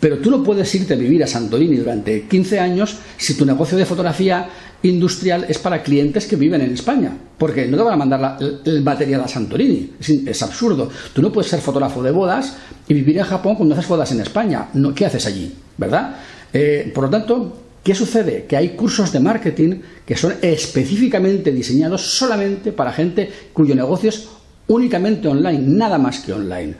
Pero 0.00 0.18
tú 0.18 0.32
no 0.32 0.42
puedes 0.42 0.74
irte 0.74 0.94
a 0.94 0.96
vivir 0.96 1.22
a 1.22 1.28
Santorini 1.28 1.76
durante 1.76 2.22
15 2.22 2.58
años 2.58 2.96
si 3.16 3.34
tu 3.34 3.46
negocio 3.46 3.78
de 3.78 3.86
fotografía 3.86 4.48
industrial 4.82 5.46
es 5.48 5.58
para 5.58 5.82
clientes 5.82 6.26
que 6.26 6.36
viven 6.36 6.60
en 6.60 6.72
España, 6.72 7.16
porque 7.36 7.66
no 7.66 7.76
te 7.76 7.82
van 7.82 7.94
a 7.94 7.96
mandar 7.96 8.38
el, 8.64 8.82
material 8.82 9.22
a 9.22 9.28
Santorini, 9.28 9.92
es, 10.26 10.42
absurdo. 10.42 10.88
Tú 11.12 11.22
no 11.22 11.32
puedes 11.32 11.50
ser 11.50 11.60
fotógrafo 11.60 12.02
de 12.02 12.10
bodas 12.10 12.56
y 12.88 12.94
vivir 12.94 13.18
en 13.18 13.24
Japón 13.24 13.56
cuando 13.56 13.74
haces 13.74 13.88
bodas 13.88 14.10
en 14.12 14.20
España. 14.20 14.68
No, 14.74 14.94
¿Qué 14.94 15.06
haces 15.06 15.26
allí? 15.26 15.52
¿Verdad? 15.76 16.16
Eh, 16.52 16.90
por 16.94 17.04
lo 17.04 17.10
tanto, 17.10 17.56
¿qué 17.82 17.94
sucede? 17.94 18.46
Que 18.48 18.56
hay 18.56 18.70
cursos 18.70 19.12
de 19.12 19.20
marketing 19.20 19.80
que 20.06 20.16
son 20.16 20.34
específicamente 20.40 21.52
diseñados 21.52 22.02
solamente 22.02 22.72
para 22.72 22.92
gente 22.92 23.30
cuyo 23.52 23.74
negocio 23.74 24.08
es 24.08 24.28
únicamente 24.68 25.28
online, 25.28 25.58
nada 25.58 25.98
más 25.98 26.20
que 26.20 26.32
online. 26.32 26.74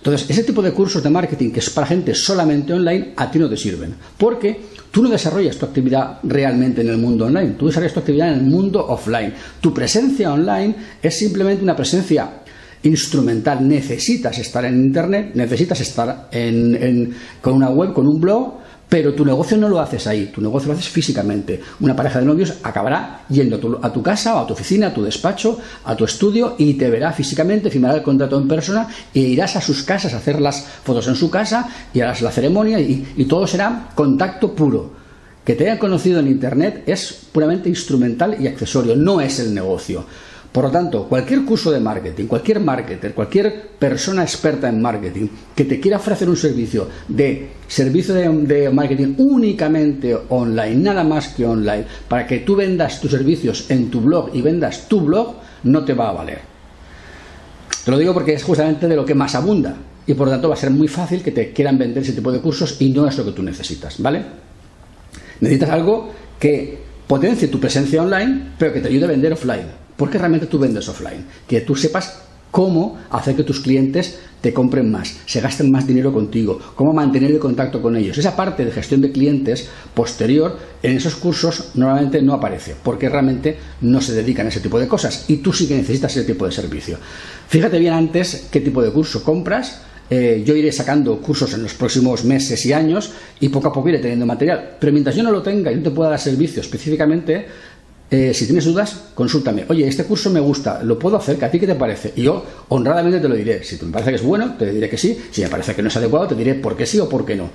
Entonces, 0.00 0.30
ese 0.30 0.44
tipo 0.44 0.62
de 0.62 0.72
cursos 0.72 1.02
de 1.02 1.10
marketing 1.10 1.50
que 1.50 1.60
es 1.60 1.68
para 1.68 1.86
gente 1.86 2.14
solamente 2.14 2.72
online, 2.72 3.12
a 3.16 3.30
ti 3.30 3.38
no 3.38 3.50
te 3.50 3.56
sirven. 3.56 3.94
Porque 4.16 4.58
tú 4.90 5.02
no 5.02 5.10
desarrollas 5.10 5.58
tu 5.58 5.66
actividad 5.66 6.20
realmente 6.22 6.80
en 6.80 6.88
el 6.88 6.96
mundo 6.96 7.26
online, 7.26 7.50
tú 7.58 7.66
desarrollas 7.66 7.92
tu 7.92 8.00
actividad 8.00 8.32
en 8.32 8.38
el 8.38 8.44
mundo 8.44 8.86
offline. 8.86 9.34
Tu 9.60 9.74
presencia 9.74 10.32
online 10.32 10.74
es 11.02 11.18
simplemente 11.18 11.62
una 11.62 11.76
presencia 11.76 12.30
instrumental. 12.82 13.66
Necesitas 13.68 14.38
estar 14.38 14.64
en 14.64 14.84
Internet, 14.84 15.32
necesitas 15.34 15.80
estar 15.82 16.30
con 17.42 17.52
una 17.52 17.68
web, 17.68 17.92
con 17.92 18.06
un 18.06 18.18
blog, 18.18 18.59
pero 18.90 19.14
tu 19.14 19.24
negocio 19.24 19.56
no 19.56 19.68
lo 19.68 19.80
haces 19.80 20.08
ahí, 20.08 20.26
tu 20.34 20.42
negocio 20.42 20.66
lo 20.66 20.74
haces 20.74 20.88
físicamente. 20.88 21.60
Una 21.78 21.94
pareja 21.94 22.18
de 22.18 22.26
novios 22.26 22.54
acabará 22.64 23.22
yendo 23.28 23.78
a 23.80 23.92
tu, 23.92 24.02
casa 24.02 24.40
a 24.40 24.46
tu 24.46 24.52
oficina, 24.52 24.88
a 24.88 24.92
tu 24.92 25.04
despacho, 25.04 25.58
a 25.84 25.94
tu 25.94 26.04
estudio 26.04 26.56
y 26.58 26.74
te 26.74 26.90
verá 26.90 27.12
físicamente, 27.12 27.70
firmará 27.70 27.94
el 27.94 28.02
contrato 28.02 28.36
en 28.36 28.48
persona 28.48 28.88
e 29.14 29.20
irás 29.20 29.54
a 29.54 29.60
sus 29.60 29.84
casas 29.84 30.12
a 30.12 30.16
hacer 30.16 30.40
las 30.40 30.64
fotos 30.82 31.06
en 31.06 31.14
su 31.14 31.30
casa 31.30 31.68
y 31.94 32.00
harás 32.00 32.20
la 32.20 32.32
ceremonia 32.32 32.80
y, 32.80 33.14
y 33.16 33.24
todo 33.26 33.46
será 33.46 33.90
contacto 33.94 34.56
puro. 34.56 34.98
Que 35.44 35.54
te 35.54 35.64
hayan 35.64 35.78
conocido 35.78 36.18
en 36.18 36.26
Internet 36.26 36.82
es 36.86 37.28
puramente 37.30 37.68
instrumental 37.68 38.36
y 38.40 38.48
accesorio, 38.48 38.96
no 38.96 39.20
es 39.20 39.38
el 39.38 39.54
negocio. 39.54 40.04
Por 40.52 40.64
lo 40.64 40.70
tanto, 40.70 41.04
cualquier 41.04 41.44
curso 41.44 41.70
de 41.70 41.78
marketing, 41.78 42.26
cualquier 42.26 42.58
marketer, 42.58 43.14
cualquier 43.14 43.68
persona 43.78 44.22
experta 44.22 44.68
en 44.68 44.82
marketing 44.82 45.28
que 45.54 45.64
te 45.64 45.78
quiera 45.78 45.98
ofrecer 45.98 46.28
un 46.28 46.36
servicio 46.36 46.88
de 47.06 47.50
servicio 47.68 48.14
de, 48.14 48.68
marketing 48.70 49.14
únicamente 49.18 50.16
online, 50.28 50.74
nada 50.74 51.04
más 51.04 51.28
que 51.28 51.46
online, 51.46 51.84
para 52.08 52.26
que 52.26 52.40
tú 52.40 52.56
vendas 52.56 53.00
tus 53.00 53.12
servicios 53.12 53.70
en 53.70 53.90
tu 53.90 54.00
blog 54.00 54.30
y 54.34 54.42
vendas 54.42 54.88
tu 54.88 55.02
blog, 55.02 55.36
no 55.62 55.84
te 55.84 55.94
va 55.94 56.08
a 56.08 56.14
valer. 56.14 56.40
Te 57.84 57.90
lo 57.92 57.96
digo 57.96 58.12
porque 58.12 58.34
es 58.34 58.42
justamente 58.42 58.88
de 58.88 58.96
lo 58.96 59.04
que 59.04 59.14
más 59.14 59.36
abunda 59.36 59.76
y 60.04 60.14
por 60.14 60.26
lo 60.26 60.32
tanto 60.32 60.48
va 60.48 60.54
a 60.54 60.58
ser 60.58 60.70
muy 60.70 60.88
fácil 60.88 61.22
que 61.22 61.30
te 61.30 61.52
quieran 61.52 61.78
vender 61.78 62.02
ese 62.02 62.12
tipo 62.12 62.32
de 62.32 62.40
cursos 62.40 62.76
y 62.80 62.90
no 62.90 63.06
es 63.06 63.16
lo 63.16 63.24
que 63.24 63.32
tú 63.32 63.42
necesitas, 63.44 64.02
¿vale? 64.02 64.24
Necesitas 65.40 65.70
algo 65.70 66.10
que 66.40 66.76
potencie 67.06 67.46
tu 67.46 67.60
presencia 67.60 68.02
online, 68.02 68.54
pero 68.58 68.72
que 68.72 68.80
te 68.80 68.88
ayude 68.88 69.04
a 69.04 69.08
vender 69.08 69.32
offline. 69.32 69.79
Porque 70.00 70.16
realmente 70.16 70.46
tú 70.46 70.58
vendes 70.58 70.88
offline. 70.88 71.26
Que 71.46 71.60
tú 71.60 71.76
sepas 71.76 72.22
cómo 72.50 72.98
hacer 73.10 73.36
que 73.36 73.42
tus 73.42 73.60
clientes 73.60 74.18
te 74.40 74.54
compren 74.54 74.90
más, 74.90 75.18
se 75.26 75.42
gasten 75.42 75.70
más 75.70 75.86
dinero 75.86 76.10
contigo, 76.10 76.58
cómo 76.74 76.94
mantener 76.94 77.30
el 77.30 77.38
contacto 77.38 77.82
con 77.82 77.96
ellos. 77.96 78.16
Esa 78.16 78.34
parte 78.34 78.64
de 78.64 78.72
gestión 78.72 79.02
de 79.02 79.12
clientes 79.12 79.68
posterior 79.92 80.58
en 80.82 80.96
esos 80.96 81.16
cursos 81.16 81.72
normalmente 81.74 82.22
no 82.22 82.32
aparece, 82.32 82.74
porque 82.82 83.10
realmente 83.10 83.58
no 83.82 84.00
se 84.00 84.14
dedican 84.14 84.46
a 84.46 84.48
ese 84.48 84.60
tipo 84.60 84.80
de 84.80 84.88
cosas 84.88 85.26
y 85.28 85.36
tú 85.36 85.52
sí 85.52 85.68
que 85.68 85.76
necesitas 85.76 86.16
ese 86.16 86.24
tipo 86.24 86.46
de 86.46 86.52
servicio. 86.52 86.96
Fíjate 87.46 87.78
bien 87.78 87.92
antes 87.92 88.48
qué 88.50 88.60
tipo 88.62 88.82
de 88.82 88.90
curso 88.90 89.22
compras. 89.22 89.82
Eh, 90.12 90.42
yo 90.44 90.56
iré 90.56 90.72
sacando 90.72 91.20
cursos 91.20 91.54
en 91.54 91.62
los 91.62 91.74
próximos 91.74 92.24
meses 92.24 92.66
y 92.66 92.72
años 92.72 93.12
y 93.38 93.48
poco 93.48 93.68
a 93.68 93.72
poco 93.72 93.90
iré 93.90 93.98
teniendo 93.98 94.26
material. 94.26 94.76
Pero 94.80 94.92
mientras 94.92 95.14
yo 95.14 95.22
no 95.22 95.30
lo 95.30 95.40
tenga 95.40 95.70
y 95.70 95.76
no 95.76 95.82
te 95.82 95.92
pueda 95.92 96.10
dar 96.10 96.18
servicio 96.18 96.60
específicamente, 96.62 97.46
eh, 98.12 98.34
si 98.34 98.44
tienes 98.46 98.64
dudas, 98.64 99.10
consúltame. 99.14 99.66
Oye, 99.68 99.86
este 99.86 100.02
curso 100.04 100.30
me 100.30 100.40
gusta, 100.40 100.82
lo 100.82 100.98
puedo 100.98 101.16
hacer, 101.16 101.42
¿a 101.44 101.48
ti 101.48 101.60
qué 101.60 101.66
te 101.66 101.76
parece? 101.76 102.12
Y 102.16 102.22
yo 102.24 102.44
honradamente 102.68 103.20
te 103.20 103.28
lo 103.28 103.36
diré. 103.36 103.62
Si 103.62 103.78
me 103.84 103.92
parece 103.92 104.10
que 104.10 104.16
es 104.16 104.22
bueno, 104.24 104.56
te 104.58 104.72
diré 104.72 104.88
que 104.90 104.98
sí. 104.98 105.16
Si 105.30 105.42
me 105.42 105.48
parece 105.48 105.76
que 105.76 105.82
no 105.82 105.88
es 105.88 105.96
adecuado, 105.96 106.26
te 106.26 106.34
diré 106.34 106.54
por 106.54 106.76
qué 106.76 106.86
sí 106.86 106.98
o 106.98 107.08
por 107.08 107.24
qué 107.24 107.36
no. 107.36 107.50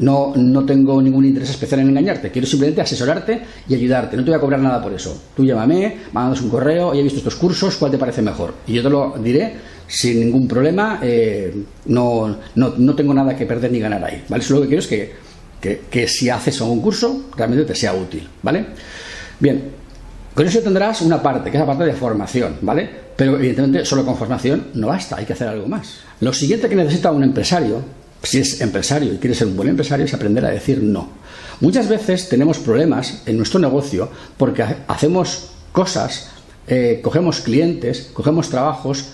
No, 0.00 0.32
no 0.34 0.64
tengo 0.64 1.00
ningún 1.00 1.26
interés 1.26 1.50
especial 1.50 1.82
en 1.82 1.90
engañarte. 1.90 2.32
Quiero 2.32 2.48
simplemente 2.48 2.80
asesorarte 2.80 3.40
y 3.68 3.74
ayudarte. 3.74 4.16
No 4.16 4.24
te 4.24 4.30
voy 4.30 4.38
a 4.38 4.40
cobrar 4.40 4.58
nada 4.58 4.82
por 4.82 4.92
eso. 4.92 5.16
Tú 5.36 5.44
llámame, 5.44 5.98
mandanos 6.12 6.42
un 6.42 6.50
correo, 6.50 6.88
oye, 6.88 7.00
he 7.00 7.04
visto 7.04 7.18
estos 7.18 7.36
cursos, 7.36 7.76
¿cuál 7.76 7.92
te 7.92 7.98
parece 7.98 8.20
mejor? 8.20 8.54
Y 8.66 8.72
yo 8.72 8.82
te 8.82 8.90
lo 8.90 9.14
diré 9.22 9.54
sin 9.86 10.18
ningún 10.18 10.48
problema. 10.48 10.98
Eh, 11.02 11.54
no, 11.86 12.36
no, 12.56 12.94
tengo 12.96 13.14
nada 13.14 13.36
que 13.36 13.46
perder 13.46 13.70
ni 13.70 13.78
ganar 13.78 14.02
ahí. 14.04 14.24
¿Vale? 14.28 14.42
Solo 14.42 14.60
lo 14.60 14.62
que 14.64 14.68
quiero 14.68 14.80
es 14.80 14.88
que, 14.88 15.12
que, 15.60 15.82
que 15.88 16.08
si 16.08 16.28
haces 16.28 16.60
algún 16.60 16.80
curso, 16.80 17.26
realmente 17.36 17.64
te 17.64 17.76
sea 17.76 17.94
útil. 17.94 18.26
¿Vale? 18.42 18.66
Bien, 19.38 19.79
con 20.34 20.46
eso 20.46 20.60
tendrás 20.60 21.00
una 21.02 21.22
parte, 21.22 21.50
que 21.50 21.56
es 21.56 21.60
la 21.60 21.66
parte 21.66 21.84
de 21.84 21.92
formación, 21.92 22.56
¿vale? 22.62 22.88
Pero 23.16 23.36
evidentemente 23.36 23.84
solo 23.84 24.04
con 24.04 24.16
formación 24.16 24.68
no 24.74 24.86
basta, 24.86 25.16
hay 25.16 25.26
que 25.26 25.32
hacer 25.32 25.48
algo 25.48 25.66
más. 25.66 26.00
Lo 26.20 26.32
siguiente 26.32 26.68
que 26.68 26.76
necesita 26.76 27.10
un 27.10 27.22
empresario, 27.22 27.82
si 28.22 28.38
es 28.38 28.60
empresario 28.60 29.12
y 29.12 29.18
quiere 29.18 29.34
ser 29.34 29.48
un 29.48 29.56
buen 29.56 29.68
empresario, 29.68 30.04
es 30.04 30.14
aprender 30.14 30.44
a 30.44 30.50
decir 30.50 30.82
no. 30.82 31.08
Muchas 31.60 31.88
veces 31.88 32.28
tenemos 32.28 32.58
problemas 32.58 33.22
en 33.26 33.36
nuestro 33.36 33.60
negocio 33.60 34.08
porque 34.38 34.64
hacemos 34.88 35.50
cosas, 35.72 36.30
eh, 36.68 37.00
cogemos 37.02 37.40
clientes, 37.40 38.10
cogemos 38.14 38.48
trabajos 38.48 39.10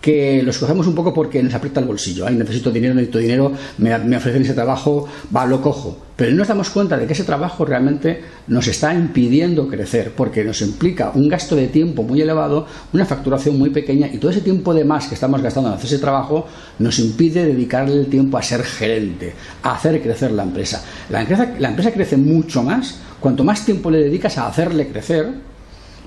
que 0.00 0.42
los 0.42 0.56
cogemos 0.58 0.86
un 0.86 0.94
poco 0.94 1.12
porque 1.12 1.42
nos 1.42 1.52
aprieta 1.52 1.80
el 1.80 1.86
bolsillo. 1.86 2.26
Ay, 2.26 2.36
necesito 2.36 2.70
dinero, 2.70 2.94
necesito 2.94 3.18
dinero, 3.18 3.52
me, 3.78 3.98
me, 3.98 4.16
ofrecen 4.16 4.42
ese 4.42 4.54
trabajo, 4.54 5.06
va, 5.34 5.44
lo 5.44 5.60
cojo. 5.60 5.98
Pero 6.20 6.32
no 6.32 6.36
nos 6.36 6.48
damos 6.48 6.68
cuenta 6.68 6.98
de 6.98 7.06
que 7.06 7.14
ese 7.14 7.24
trabajo 7.24 7.64
realmente 7.64 8.22
nos 8.48 8.66
está 8.68 8.92
impidiendo 8.92 9.66
crecer, 9.68 10.12
porque 10.14 10.44
nos 10.44 10.60
implica 10.60 11.12
un 11.14 11.30
gasto 11.30 11.56
de 11.56 11.68
tiempo 11.68 12.02
muy 12.02 12.20
elevado, 12.20 12.66
una 12.92 13.06
facturación 13.06 13.58
muy 13.58 13.70
pequeña 13.70 14.06
y 14.06 14.18
todo 14.18 14.30
ese 14.30 14.42
tiempo 14.42 14.74
de 14.74 14.84
más 14.84 15.08
que 15.08 15.14
estamos 15.14 15.40
gastando 15.40 15.70
en 15.70 15.76
hacer 15.76 15.86
ese 15.86 15.98
trabajo 15.98 16.46
nos 16.78 16.98
impide 16.98 17.46
dedicarle 17.46 17.94
el 18.00 18.08
tiempo 18.08 18.36
a 18.36 18.42
ser 18.42 18.62
gerente, 18.64 19.32
a 19.62 19.76
hacer 19.76 20.02
crecer 20.02 20.32
la 20.32 20.42
empresa. 20.42 20.84
La 21.08 21.22
empresa, 21.22 21.54
la 21.58 21.70
empresa 21.70 21.90
crece 21.90 22.18
mucho 22.18 22.62
más 22.62 22.98
cuanto 23.18 23.42
más 23.42 23.64
tiempo 23.64 23.90
le 23.90 24.00
dedicas 24.00 24.36
a 24.36 24.46
hacerle 24.46 24.88
crecer 24.88 25.26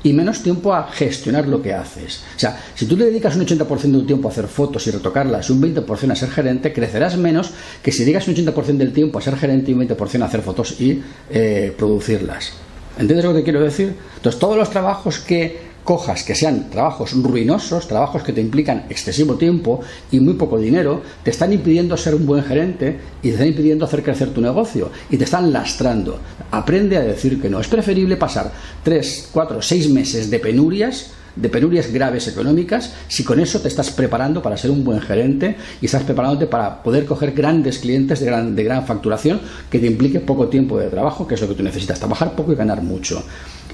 y 0.03 0.13
menos 0.13 0.43
tiempo 0.43 0.74
a 0.74 0.91
gestionar 0.91 1.48
lo 1.48 1.62
que 1.62 1.74
haces. 1.74 2.24
O 2.36 2.39
sea, 2.39 2.62
si 2.75 2.86
tú 2.86 2.98
le 2.98 3.05
dedicas 3.05 3.36
un 3.36 3.45
80% 3.45 3.79
de 3.79 4.00
tu 4.00 4.05
tiempo 4.05 4.27
a 4.27 4.31
hacer 4.31 4.48
fotos 4.48 4.86
y 4.88 4.91
retocarlas 4.91 5.50
un 5.50 5.62
20% 5.62 6.12
a 6.12 6.15
ser 6.15 6.29
gerente, 6.29 6.74
crecerás 6.74 7.17
menos 7.17 7.51
que 7.81 7.91
si 7.91 8.03
dedicas 8.03 8.27
un 8.27 8.36
80% 8.36 8.77
del 8.77 8.91
tiempo 8.91 9.17
a 9.17 9.22
ser 9.22 9.38
gerente 9.38 9.72
y 9.72 9.74
un 9.74 9.88
20% 9.88 10.22
a 10.22 10.25
hacer 10.25 10.41
fotos 10.41 10.79
y 10.79 11.01
eh, 11.29 11.74
producirlas. 11.77 12.53
¿Entiendes 12.98 13.25
lo 13.25 13.33
que 13.33 13.43
quiero 13.43 13.62
decir? 13.62 13.95
Entonces, 14.17 14.39
todos 14.39 14.57
los 14.57 14.69
trabajos 14.69 15.19
que 15.19 15.72
cojas 15.83 16.23
que 16.23 16.35
sean 16.35 16.69
trabajos 16.69 17.13
ruinosos, 17.13 17.87
trabajos 17.87 18.23
que 18.23 18.33
te 18.33 18.41
implican 18.41 18.85
excesivo 18.89 19.35
tiempo 19.35 19.81
y 20.11 20.19
muy 20.19 20.35
poco 20.35 20.57
dinero, 20.57 21.01
te 21.23 21.31
están 21.31 21.53
impidiendo 21.53 21.97
ser 21.97 22.15
un 22.15 22.25
buen 22.25 22.43
gerente 22.43 22.99
y 23.21 23.27
te 23.27 23.33
están 23.33 23.47
impidiendo 23.47 23.85
hacer 23.85 24.03
crecer 24.03 24.29
tu 24.29 24.41
negocio 24.41 24.91
y 25.09 25.17
te 25.17 25.25
están 25.25 25.51
lastrando. 25.51 26.19
Aprende 26.51 26.97
a 26.97 27.01
decir 27.01 27.41
que 27.41 27.49
no. 27.49 27.59
Es 27.59 27.67
preferible 27.67 28.17
pasar 28.17 28.51
3, 28.83 29.29
4, 29.31 29.61
6 29.61 29.89
meses 29.89 30.29
de 30.29 30.39
penurias 30.39 31.11
de 31.35 31.49
penurias 31.49 31.91
graves 31.91 32.27
económicas, 32.27 32.93
si 33.07 33.23
con 33.23 33.39
eso 33.39 33.59
te 33.59 33.67
estás 33.67 33.89
preparando 33.91 34.41
para 34.41 34.57
ser 34.57 34.71
un 34.71 34.83
buen 34.83 35.01
gerente 35.01 35.55
y 35.81 35.85
estás 35.87 36.03
preparándote 36.03 36.47
para 36.47 36.83
poder 36.83 37.05
coger 37.05 37.31
grandes 37.31 37.79
clientes 37.79 38.19
de 38.19 38.25
gran, 38.27 38.55
de 38.55 38.63
gran 38.63 38.85
facturación 38.85 39.41
que 39.69 39.79
te 39.79 39.87
implique 39.87 40.19
poco 40.19 40.47
tiempo 40.47 40.77
de 40.77 40.89
trabajo, 40.89 41.27
que 41.27 41.35
es 41.35 41.41
lo 41.41 41.47
que 41.47 41.55
tú 41.55 41.63
necesitas, 41.63 41.99
trabajar 41.99 42.35
poco 42.35 42.51
y 42.51 42.55
ganar 42.55 42.81
mucho. 42.81 43.23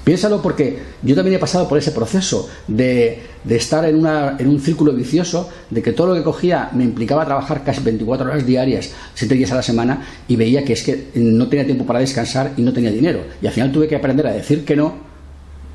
Piénsalo 0.04 0.40
porque 0.40 0.78
yo 1.02 1.14
también 1.14 1.36
he 1.36 1.38
pasado 1.38 1.68
por 1.68 1.76
ese 1.76 1.92
proceso 1.92 2.48
de, 2.66 3.22
estar 3.48 3.84
en, 3.84 3.96
una, 3.96 4.36
un 4.40 4.60
círculo 4.60 4.92
vicioso, 4.92 5.50
de 5.68 5.82
que 5.82 5.92
todo 5.92 6.08
lo 6.08 6.14
que 6.14 6.22
cogía 6.22 6.70
me 6.72 6.84
implicaba 6.84 7.24
trabajar 7.26 7.64
casi 7.64 7.82
24 7.82 8.30
horas 8.30 8.46
diarias, 8.46 8.90
7 9.14 9.34
días 9.34 9.52
a 9.52 9.56
la 9.56 9.62
semana, 9.62 10.02
y 10.26 10.36
veía 10.36 10.64
que 10.64 10.72
es 10.72 10.82
que 10.82 11.08
no 11.14 11.48
tenía 11.48 11.66
tiempo 11.66 11.84
para 11.84 12.00
descansar 12.00 12.52
y 12.56 12.62
no 12.62 12.72
tenía 12.72 12.90
dinero. 12.90 13.20
Y 13.42 13.46
al 13.46 13.52
final 13.52 13.72
tuve 13.72 13.88
que 13.88 13.96
aprender 13.96 14.26
a 14.26 14.32
decir 14.32 14.64
que 14.64 14.74
no, 14.74 14.94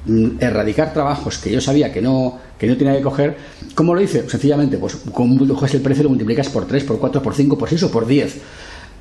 mm, 0.08 0.38
erradicar 0.40 0.92
trabajos 0.92 1.38
que 1.38 1.52
yo 1.52 1.62
sabía 1.62 1.94
que 1.94 2.02
no, 2.02 2.40
que 2.58 2.66
no 2.66 2.78
tenía 2.78 2.96
que 2.98 3.04
coger. 3.04 3.38
¿Cómo 3.76 3.94
lo 3.94 4.02
hice? 4.02 4.28
Sencillamente, 4.28 4.78
pues 4.78 4.96
como 5.14 5.48
coges 5.48 5.76
el 5.76 5.82
precio 5.82 6.04
lo 6.04 6.10
multiplicas 6.10 6.50
por 6.50 6.66
3, 6.66 6.84
por 6.84 6.98
4, 6.98 7.22
por 7.22 7.36
5, 7.36 7.58
por 7.60 7.70
6 7.70 7.84
o 7.84 7.92
por 7.92 8.08
10. 8.08 8.38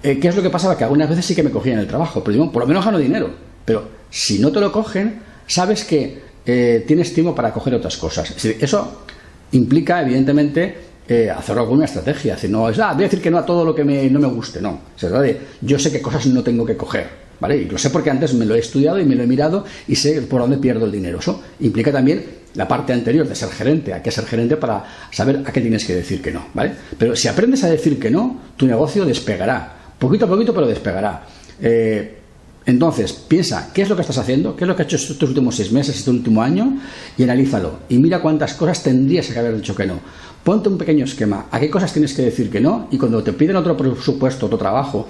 Eh, 0.02 0.18
¿Qué 0.20 0.28
es 0.28 0.36
lo 0.36 0.42
que 0.42 0.50
pasaba? 0.50 0.76
Que 0.76 0.84
algunas 0.84 1.08
veces 1.08 1.24
sí 1.24 1.34
que 1.34 1.42
me 1.42 1.50
cogían 1.50 1.78
el 1.78 1.86
trabajo, 1.86 2.22
pero 2.22 2.34
digo, 2.34 2.52
por 2.52 2.62
lo 2.62 2.68
menos 2.68 2.84
gano 2.84 2.98
dinero 2.98 3.53
pero 3.64 3.88
si 4.10 4.38
no 4.38 4.52
te 4.52 4.60
lo 4.60 4.70
cogen, 4.70 5.20
sabes 5.46 5.84
que 5.84 6.22
eh, 6.46 6.84
tienes 6.86 7.12
tiempo 7.12 7.34
para 7.34 7.52
coger 7.52 7.74
otras 7.74 7.96
cosas. 7.96 8.32
Eso 8.44 9.04
implica, 9.52 10.02
evidentemente, 10.02 10.74
eh, 11.08 11.30
hacer 11.30 11.58
alguna 11.58 11.84
estrategia. 11.84 12.36
no 12.48 12.68
es, 12.68 12.78
ah, 12.78 12.92
voy 12.92 13.04
a 13.04 13.06
decir 13.06 13.20
que 13.20 13.30
no 13.30 13.38
a 13.38 13.44
todo 13.44 13.64
lo 13.64 13.74
que 13.74 13.84
no 13.84 14.20
me 14.20 14.28
guste. 14.28 14.60
No. 14.60 14.80
Se 14.96 15.08
trata 15.08 15.22
de, 15.22 15.40
yo 15.60 15.78
sé 15.78 15.90
qué 15.90 16.00
cosas 16.00 16.26
no 16.26 16.42
tengo 16.42 16.64
que 16.64 16.76
coger. 16.76 17.24
¿Vale? 17.40 17.56
Y 17.56 17.64
lo 17.64 17.76
sé 17.76 17.90
porque 17.90 18.10
antes 18.10 18.32
me 18.32 18.46
lo 18.46 18.54
he 18.54 18.60
estudiado 18.60 18.98
y 19.00 19.04
me 19.04 19.16
lo 19.16 19.24
he 19.24 19.26
mirado 19.26 19.64
y 19.88 19.96
sé 19.96 20.22
por 20.22 20.40
dónde 20.40 20.56
pierdo 20.58 20.86
el 20.86 20.92
dinero. 20.92 21.18
Eso 21.18 21.42
implica 21.60 21.90
también 21.90 22.24
la 22.54 22.68
parte 22.68 22.92
anterior 22.92 23.28
de 23.28 23.34
ser 23.34 23.50
gerente. 23.50 23.92
Hay 23.92 24.02
que 24.02 24.10
ser 24.10 24.24
gerente 24.24 24.56
para 24.56 24.84
saber 25.10 25.42
a 25.44 25.52
qué 25.52 25.60
tienes 25.60 25.84
que 25.84 25.94
decir 25.94 26.22
que 26.22 26.30
no. 26.30 26.46
¿vale? 26.54 26.72
Pero 26.96 27.16
si 27.16 27.26
aprendes 27.26 27.64
a 27.64 27.70
decir 27.70 27.98
que 27.98 28.10
no, 28.10 28.40
tu 28.56 28.66
negocio 28.66 29.04
despegará. 29.04 29.74
Poquito 29.98 30.26
a 30.26 30.28
poquito, 30.28 30.54
pero 30.54 30.66
despegará. 30.66 31.26
Eh, 31.60 32.18
entonces, 32.66 33.12
piensa, 33.12 33.70
¿qué 33.74 33.82
es 33.82 33.88
lo 33.88 33.94
que 33.94 34.00
estás 34.00 34.18
haciendo? 34.18 34.56
¿Qué 34.56 34.64
es 34.64 34.68
lo 34.68 34.74
que 34.74 34.82
has 34.82 34.88
hecho 34.88 34.96
estos 34.96 35.28
últimos 35.28 35.56
seis 35.56 35.70
meses, 35.70 35.96
este 35.96 36.10
último 36.10 36.42
año? 36.42 36.78
Y 37.18 37.22
analízalo. 37.22 37.80
Y 37.88 37.98
mira 37.98 38.22
cuántas 38.22 38.54
cosas 38.54 38.82
tendrías 38.82 39.26
que 39.26 39.38
haber 39.38 39.56
dicho 39.56 39.74
que 39.74 39.86
no. 39.86 40.00
Ponte 40.42 40.70
un 40.70 40.78
pequeño 40.78 41.04
esquema. 41.04 41.46
¿A 41.50 41.60
qué 41.60 41.68
cosas 41.68 41.92
tienes 41.92 42.14
que 42.14 42.22
decir 42.22 42.50
que 42.50 42.60
no? 42.60 42.88
Y 42.90 42.96
cuando 42.96 43.22
te 43.22 43.32
piden 43.32 43.56
otro 43.56 43.76
presupuesto, 43.76 44.46
otro 44.46 44.58
trabajo, 44.58 45.06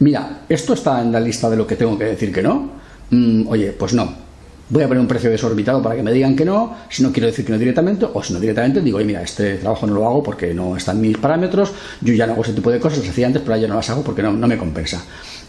mira, 0.00 0.42
¿esto 0.48 0.72
está 0.72 1.00
en 1.00 1.12
la 1.12 1.20
lista 1.20 1.48
de 1.48 1.56
lo 1.56 1.66
que 1.66 1.76
tengo 1.76 1.96
que 1.96 2.04
decir 2.04 2.32
que 2.32 2.42
no? 2.42 2.72
Mm, 3.10 3.46
oye, 3.46 3.72
pues 3.72 3.94
no. 3.94 4.27
Voy 4.70 4.82
a 4.82 4.88
poner 4.88 5.00
un 5.00 5.08
precio 5.08 5.30
desorbitado 5.30 5.82
para 5.82 5.96
que 5.96 6.02
me 6.02 6.12
digan 6.12 6.36
que 6.36 6.44
no, 6.44 6.76
si 6.90 7.02
no 7.02 7.10
quiero 7.10 7.26
decir 7.28 7.44
que 7.44 7.52
no 7.52 7.58
directamente, 7.58 8.06
o 8.12 8.22
si 8.22 8.34
no 8.34 8.40
directamente 8.40 8.82
digo, 8.82 8.98
oye, 8.98 9.06
mira, 9.06 9.22
este 9.22 9.54
trabajo 9.54 9.86
no 9.86 9.94
lo 9.94 10.06
hago 10.06 10.22
porque 10.22 10.52
no 10.52 10.76
están 10.76 11.00
mis 11.00 11.16
parámetros, 11.16 11.72
yo 12.02 12.12
ya 12.12 12.26
no 12.26 12.34
hago 12.34 12.42
ese 12.42 12.52
tipo 12.52 12.70
de 12.70 12.78
cosas, 12.78 12.98
las 12.98 13.08
hacía 13.08 13.28
antes, 13.28 13.40
pero 13.42 13.56
ya 13.56 13.66
no 13.66 13.76
las 13.76 13.88
hago 13.88 14.02
porque 14.02 14.22
no, 14.22 14.32
no 14.32 14.46
me 14.46 14.58
compensa. 14.58 15.02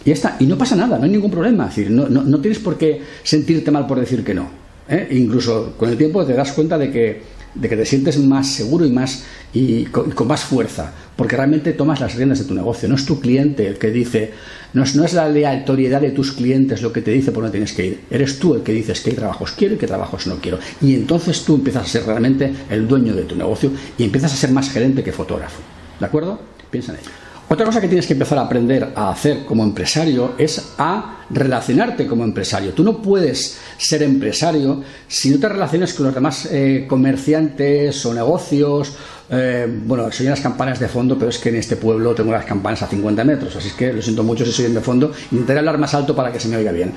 Y, 0.05 0.11
está, 0.11 0.37
y 0.39 0.45
no 0.45 0.57
pasa 0.57 0.75
nada, 0.75 0.97
no 0.97 1.03
hay 1.03 1.11
ningún 1.11 1.31
problema. 1.31 1.67
Es 1.67 1.75
decir, 1.75 1.91
no, 1.91 2.07
no, 2.07 2.39
tienes 2.39 2.59
por 2.59 2.77
qué 2.77 3.01
sentirte 3.23 3.71
mal 3.71 3.85
por 3.85 3.99
decir 3.99 4.23
que 4.23 4.33
no. 4.33 4.49
¿eh? 4.87 5.07
Incluso 5.11 5.73
con 5.77 5.89
el 5.89 5.97
tiempo 5.97 6.25
te 6.25 6.33
das 6.33 6.53
cuenta 6.53 6.77
de 6.77 6.89
que, 6.89 7.21
de 7.55 7.69
que 7.69 7.75
te 7.75 7.85
sientes 7.85 8.17
más 8.19 8.47
seguro 8.47 8.85
y, 8.85 8.91
más, 8.91 9.23
y 9.53 9.85
con, 9.85 10.13
más 10.27 10.41
fuerza, 10.41 10.93
porque 11.15 11.35
realmente 11.35 11.73
tomas 11.73 11.99
las 11.99 12.15
riendas 12.15 12.39
de 12.39 12.45
tu 12.45 12.53
negocio. 12.53 12.87
No 12.87 12.95
es 12.95 13.05
tu 13.05 13.19
cliente 13.19 13.67
el 13.67 13.77
que 13.77 13.91
dice, 13.91 14.31
no 14.73 14.83
es, 14.83 14.95
no 14.95 15.03
es 15.03 15.13
la 15.13 15.25
aleatoriedad 15.25 16.01
de 16.01 16.11
tus 16.11 16.31
clientes 16.31 16.81
lo 16.81 16.93
que 16.93 17.01
te 17.01 17.11
dice 17.11 17.31
por 17.31 17.43
dónde 17.43 17.57
tienes 17.57 17.73
que 17.73 17.85
ir. 17.85 18.01
Eres 18.09 18.39
tú 18.39 18.55
el 18.55 18.61
que 18.61 18.73
dices 18.73 19.01
qué 19.01 19.11
trabajos 19.11 19.51
quiero 19.51 19.75
y 19.75 19.77
qué 19.77 19.87
trabajos 19.87 20.27
no 20.27 20.35
quiero. 20.37 20.59
Y 20.81 20.93
entonces 20.93 21.43
tú 21.43 21.55
empiezas 21.55 21.83
a 21.83 21.87
ser 21.87 22.05
realmente 22.05 22.53
el 22.69 22.87
dueño 22.87 23.13
de 23.13 23.23
tu 23.23 23.35
negocio 23.35 23.71
y 23.97 24.03
empiezas 24.03 24.33
a 24.33 24.35
ser 24.37 24.51
más 24.51 24.69
gerente 24.69 25.03
que 25.03 25.11
fotógrafo. 25.11 25.61
¿De 25.99 26.05
acuerdo? 26.05 26.39
Piensa 26.69 26.93
en 26.93 26.99
ello. 26.99 27.28
Otra 27.51 27.65
cosa 27.65 27.81
que 27.81 27.87
tienes 27.87 28.05
que 28.05 28.13
empezar 28.13 28.37
a 28.37 28.41
aprender 28.41 28.93
a 28.95 29.09
hacer 29.09 29.43
como 29.43 29.63
empresario 29.63 30.35
es 30.37 30.73
a 30.77 31.25
relacionarte 31.31 32.05
como 32.05 32.23
empresario. 32.23 32.73
Tú 32.73 32.83
no 32.83 33.01
puedes 33.01 33.57
ser 33.75 34.03
empresario 34.03 34.83
si 35.07 35.31
no 35.31 35.39
te 35.39 35.49
relacionas 35.49 35.95
con 35.95 36.05
los 36.05 36.13
demás 36.13 36.47
eh, 36.51 36.85
comerciantes 36.87 38.05
o 38.05 38.13
negocios. 38.13 38.95
Eh, 39.31 39.65
bueno, 39.67 40.11
se 40.11 40.21
oyen 40.21 40.29
las 40.29 40.41
campanas 40.41 40.79
de 40.79 40.87
fondo, 40.87 41.17
pero 41.17 41.31
es 41.31 41.39
que 41.39 41.49
en 41.49 41.55
este 41.55 41.75
pueblo 41.75 42.13
tengo 42.13 42.31
las 42.31 42.45
campanas 42.45 42.83
a 42.83 42.87
50 42.87 43.23
metros, 43.23 43.55
así 43.55 43.71
que 43.75 43.93
lo 43.93 44.01
siento 44.03 44.23
mucho 44.23 44.45
si 44.45 44.51
se 44.51 44.61
oyen 44.61 44.75
de 44.75 44.81
fondo. 44.81 45.11
Intentaré 45.31 45.57
hablar 45.57 45.79
más 45.79 45.95
alto 45.95 46.15
para 46.15 46.31
que 46.31 46.39
se 46.39 46.49
me 46.49 46.57
oiga 46.57 46.71
bien. 46.71 46.93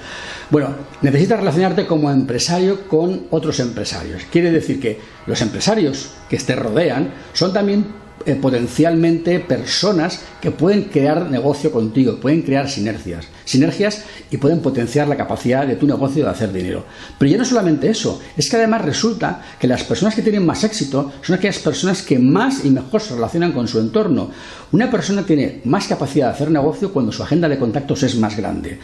Bueno, 0.50 0.68
necesitas 1.00 1.38
relacionarte 1.38 1.86
como 1.86 2.10
empresario 2.10 2.86
con 2.88 3.22
otros 3.30 3.58
empresarios. 3.58 4.24
Quiere 4.30 4.50
decir 4.50 4.78
que 4.78 5.00
los 5.26 5.40
empresarios 5.40 6.10
que 6.28 6.36
te 6.36 6.54
rodean 6.54 7.10
son 7.32 7.54
también 7.54 8.02
eh, 8.26 8.34
potencialmente 8.34 9.40
personas 9.40 10.20
que 10.40 10.50
pueden 10.50 10.84
crear 10.84 11.30
negocio 11.30 11.70
contigo, 11.70 12.18
pueden 12.20 12.42
crear 12.42 12.68
sinergias, 12.68 13.26
sinergias 13.44 14.04
y 14.30 14.36
pueden 14.36 14.60
potenciar 14.60 15.08
la 15.08 15.16
capacidad 15.16 15.66
de 15.66 15.76
tu 15.76 15.86
negocio 15.86 16.24
de 16.24 16.30
hacer 16.30 16.52
dinero. 16.52 16.84
Pero 17.18 17.30
ya 17.30 17.38
no 17.38 17.44
solamente 17.44 17.88
eso, 17.88 18.20
es 18.36 18.48
que 18.48 18.56
además 18.56 18.82
resulta 18.84 19.42
que 19.58 19.68
las 19.68 19.84
personas 19.84 20.14
que 20.14 20.22
tienen 20.22 20.46
más 20.46 20.64
éxito 20.64 21.12
son 21.22 21.36
aquellas 21.36 21.58
personas 21.58 22.02
que 22.02 22.18
más 22.18 22.64
y 22.64 22.70
mejor 22.70 23.00
se 23.00 23.14
relacionan 23.14 23.52
con 23.52 23.68
su 23.68 23.78
entorno. 23.78 24.30
Una 24.72 24.90
persona 24.90 25.24
tiene 25.24 25.60
más 25.64 25.86
capacidad 25.86 26.26
de 26.26 26.32
hacer 26.32 26.50
negocio 26.50 26.92
cuando 26.92 27.12
su 27.12 27.22
agenda 27.22 27.48
de 27.48 27.58
contactos 27.58 28.02
es 28.02 28.16
más 28.16 28.36
grande. 28.36 28.78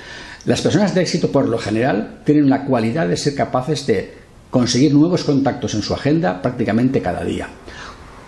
Las 0.44 0.60
personas 0.60 0.94
de 0.94 1.02
éxito 1.02 1.30
por 1.30 1.48
lo 1.48 1.58
general 1.58 2.20
tienen 2.24 2.48
la 2.48 2.64
cualidad 2.64 3.08
de 3.08 3.16
ser 3.16 3.34
capaces 3.34 3.86
de 3.86 4.14
conseguir 4.50 4.94
nuevos 4.94 5.24
contactos 5.24 5.74
en 5.74 5.82
su 5.82 5.94
agenda 5.94 6.40
prácticamente 6.40 7.02
cada 7.02 7.24
día. 7.24 7.48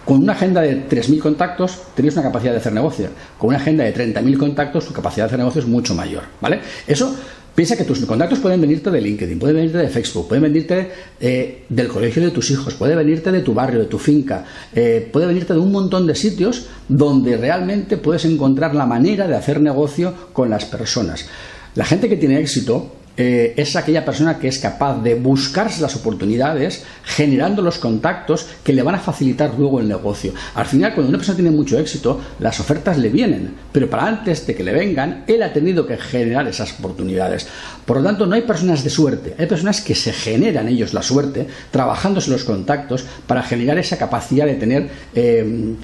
Con 0.04 0.22
una 0.22 0.32
agenda 0.32 0.62
de 0.62 0.88
3.000 0.88 1.20
contactos 1.20 1.78
tenéis 1.94 2.14
una 2.14 2.24
capacidad 2.24 2.52
de 2.52 2.58
hacer 2.58 2.72
negocio. 2.72 3.08
Con 3.38 3.48
una 3.48 3.58
agenda 3.58 3.84
de 3.84 3.94
30.000 3.94 4.38
contactos 4.38 4.86
tu 4.86 4.92
capacidad 4.92 5.24
de 5.24 5.26
hacer 5.28 5.38
negocio 5.38 5.60
es 5.60 5.68
mucho 5.68 5.94
mayor. 5.94 6.22
¿vale? 6.40 6.60
Eso 6.86 7.16
Piensa 7.54 7.76
que 7.76 7.84
tus 7.84 8.04
contactos 8.06 8.38
pueden 8.38 8.60
venirte 8.60 8.90
de 8.90 9.00
LinkedIn, 9.00 9.38
pueden 9.38 9.56
venirte 9.56 9.78
de 9.78 9.88
Facebook, 9.88 10.28
pueden 10.28 10.44
venirte 10.44 10.90
eh, 11.20 11.64
del 11.68 11.88
colegio 11.88 12.22
de 12.22 12.30
tus 12.30 12.50
hijos, 12.50 12.74
puede 12.74 12.94
venirte 12.94 13.32
de 13.32 13.40
tu 13.40 13.52
barrio, 13.52 13.80
de 13.80 13.86
tu 13.86 13.98
finca, 13.98 14.44
eh, 14.72 15.08
puede 15.12 15.26
venirte 15.26 15.52
de 15.52 15.58
un 15.58 15.72
montón 15.72 16.06
de 16.06 16.14
sitios 16.14 16.68
donde 16.88 17.36
realmente 17.36 17.96
puedes 17.96 18.24
encontrar 18.24 18.74
la 18.74 18.86
manera 18.86 19.26
de 19.26 19.36
hacer 19.36 19.60
negocio 19.60 20.14
con 20.32 20.48
las 20.48 20.64
personas. 20.64 21.26
La 21.74 21.84
gente 21.84 22.08
que 22.08 22.16
tiene 22.16 22.40
éxito 22.40 22.94
eh, 23.22 23.52
es 23.54 23.76
aquella 23.76 24.02
persona 24.02 24.38
que 24.38 24.48
es 24.48 24.58
capaz 24.58 25.02
de 25.02 25.14
buscarse 25.14 25.82
las 25.82 25.94
oportunidades, 25.94 26.84
generando 27.04 27.60
los 27.60 27.76
contactos 27.76 28.46
que 28.64 28.72
le 28.72 28.82
van 28.82 28.94
a 28.94 28.98
facilitar 28.98 29.52
luego 29.58 29.78
el 29.78 29.88
negocio. 29.88 30.32
Al 30.54 30.64
final, 30.64 30.94
cuando 30.94 31.10
una 31.10 31.18
persona 31.18 31.36
tiene 31.36 31.50
mucho 31.50 31.78
éxito, 31.78 32.18
las 32.38 32.58
ofertas 32.60 32.96
le 32.96 33.10
vienen, 33.10 33.56
pero 33.72 33.90
para 33.90 34.06
antes 34.06 34.46
de 34.46 34.54
que 34.54 34.64
le 34.64 34.72
vengan, 34.72 35.24
él 35.26 35.42
ha 35.42 35.52
tenido 35.52 35.86
que 35.86 35.98
generar 35.98 36.48
esas 36.48 36.72
oportunidades. 36.78 37.46
Por 37.84 37.98
lo 37.98 38.04
tanto, 38.04 38.24
no 38.24 38.36
hay 38.36 38.42
personas 38.42 38.82
de 38.82 38.88
suerte, 38.88 39.34
hay 39.38 39.44
personas 39.44 39.82
que 39.82 39.94
se 39.94 40.14
generan 40.14 40.68
ellos 40.68 40.94
la 40.94 41.02
suerte, 41.02 41.46
trabajándose 41.70 42.30
los 42.30 42.44
contactos 42.44 43.04
para 43.26 43.42
generar 43.42 43.76
esa 43.76 43.98
capacidad 43.98 44.46
de 44.46 44.54
tener 44.54 44.88
eh, 45.14 45.74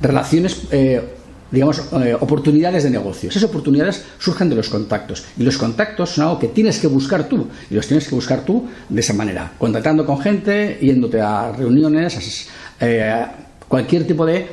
relaciones 0.00 0.62
eh, 0.70 1.02
digamos, 1.50 1.80
eh, 1.92 2.16
oportunidades 2.18 2.84
de 2.84 2.90
negocios. 2.90 3.36
Esas 3.36 3.48
oportunidades 3.48 4.04
surgen 4.18 4.48
de 4.48 4.56
los 4.56 4.68
contactos. 4.68 5.24
Y 5.36 5.42
los 5.42 5.58
contactos 5.58 6.10
son 6.10 6.24
algo 6.24 6.38
que 6.38 6.48
tienes 6.48 6.78
que 6.78 6.86
buscar 6.86 7.28
tú. 7.28 7.48
Y 7.70 7.74
los 7.74 7.86
tienes 7.86 8.08
que 8.08 8.14
buscar 8.14 8.44
tú 8.44 8.66
de 8.88 9.00
esa 9.00 9.12
manera. 9.12 9.52
Contactando 9.58 10.04
con 10.04 10.18
gente, 10.20 10.78
yéndote 10.80 11.20
a 11.20 11.52
reuniones, 11.52 12.48
eh, 12.80 13.26
cualquier 13.68 14.06
tipo 14.06 14.26
de 14.26 14.46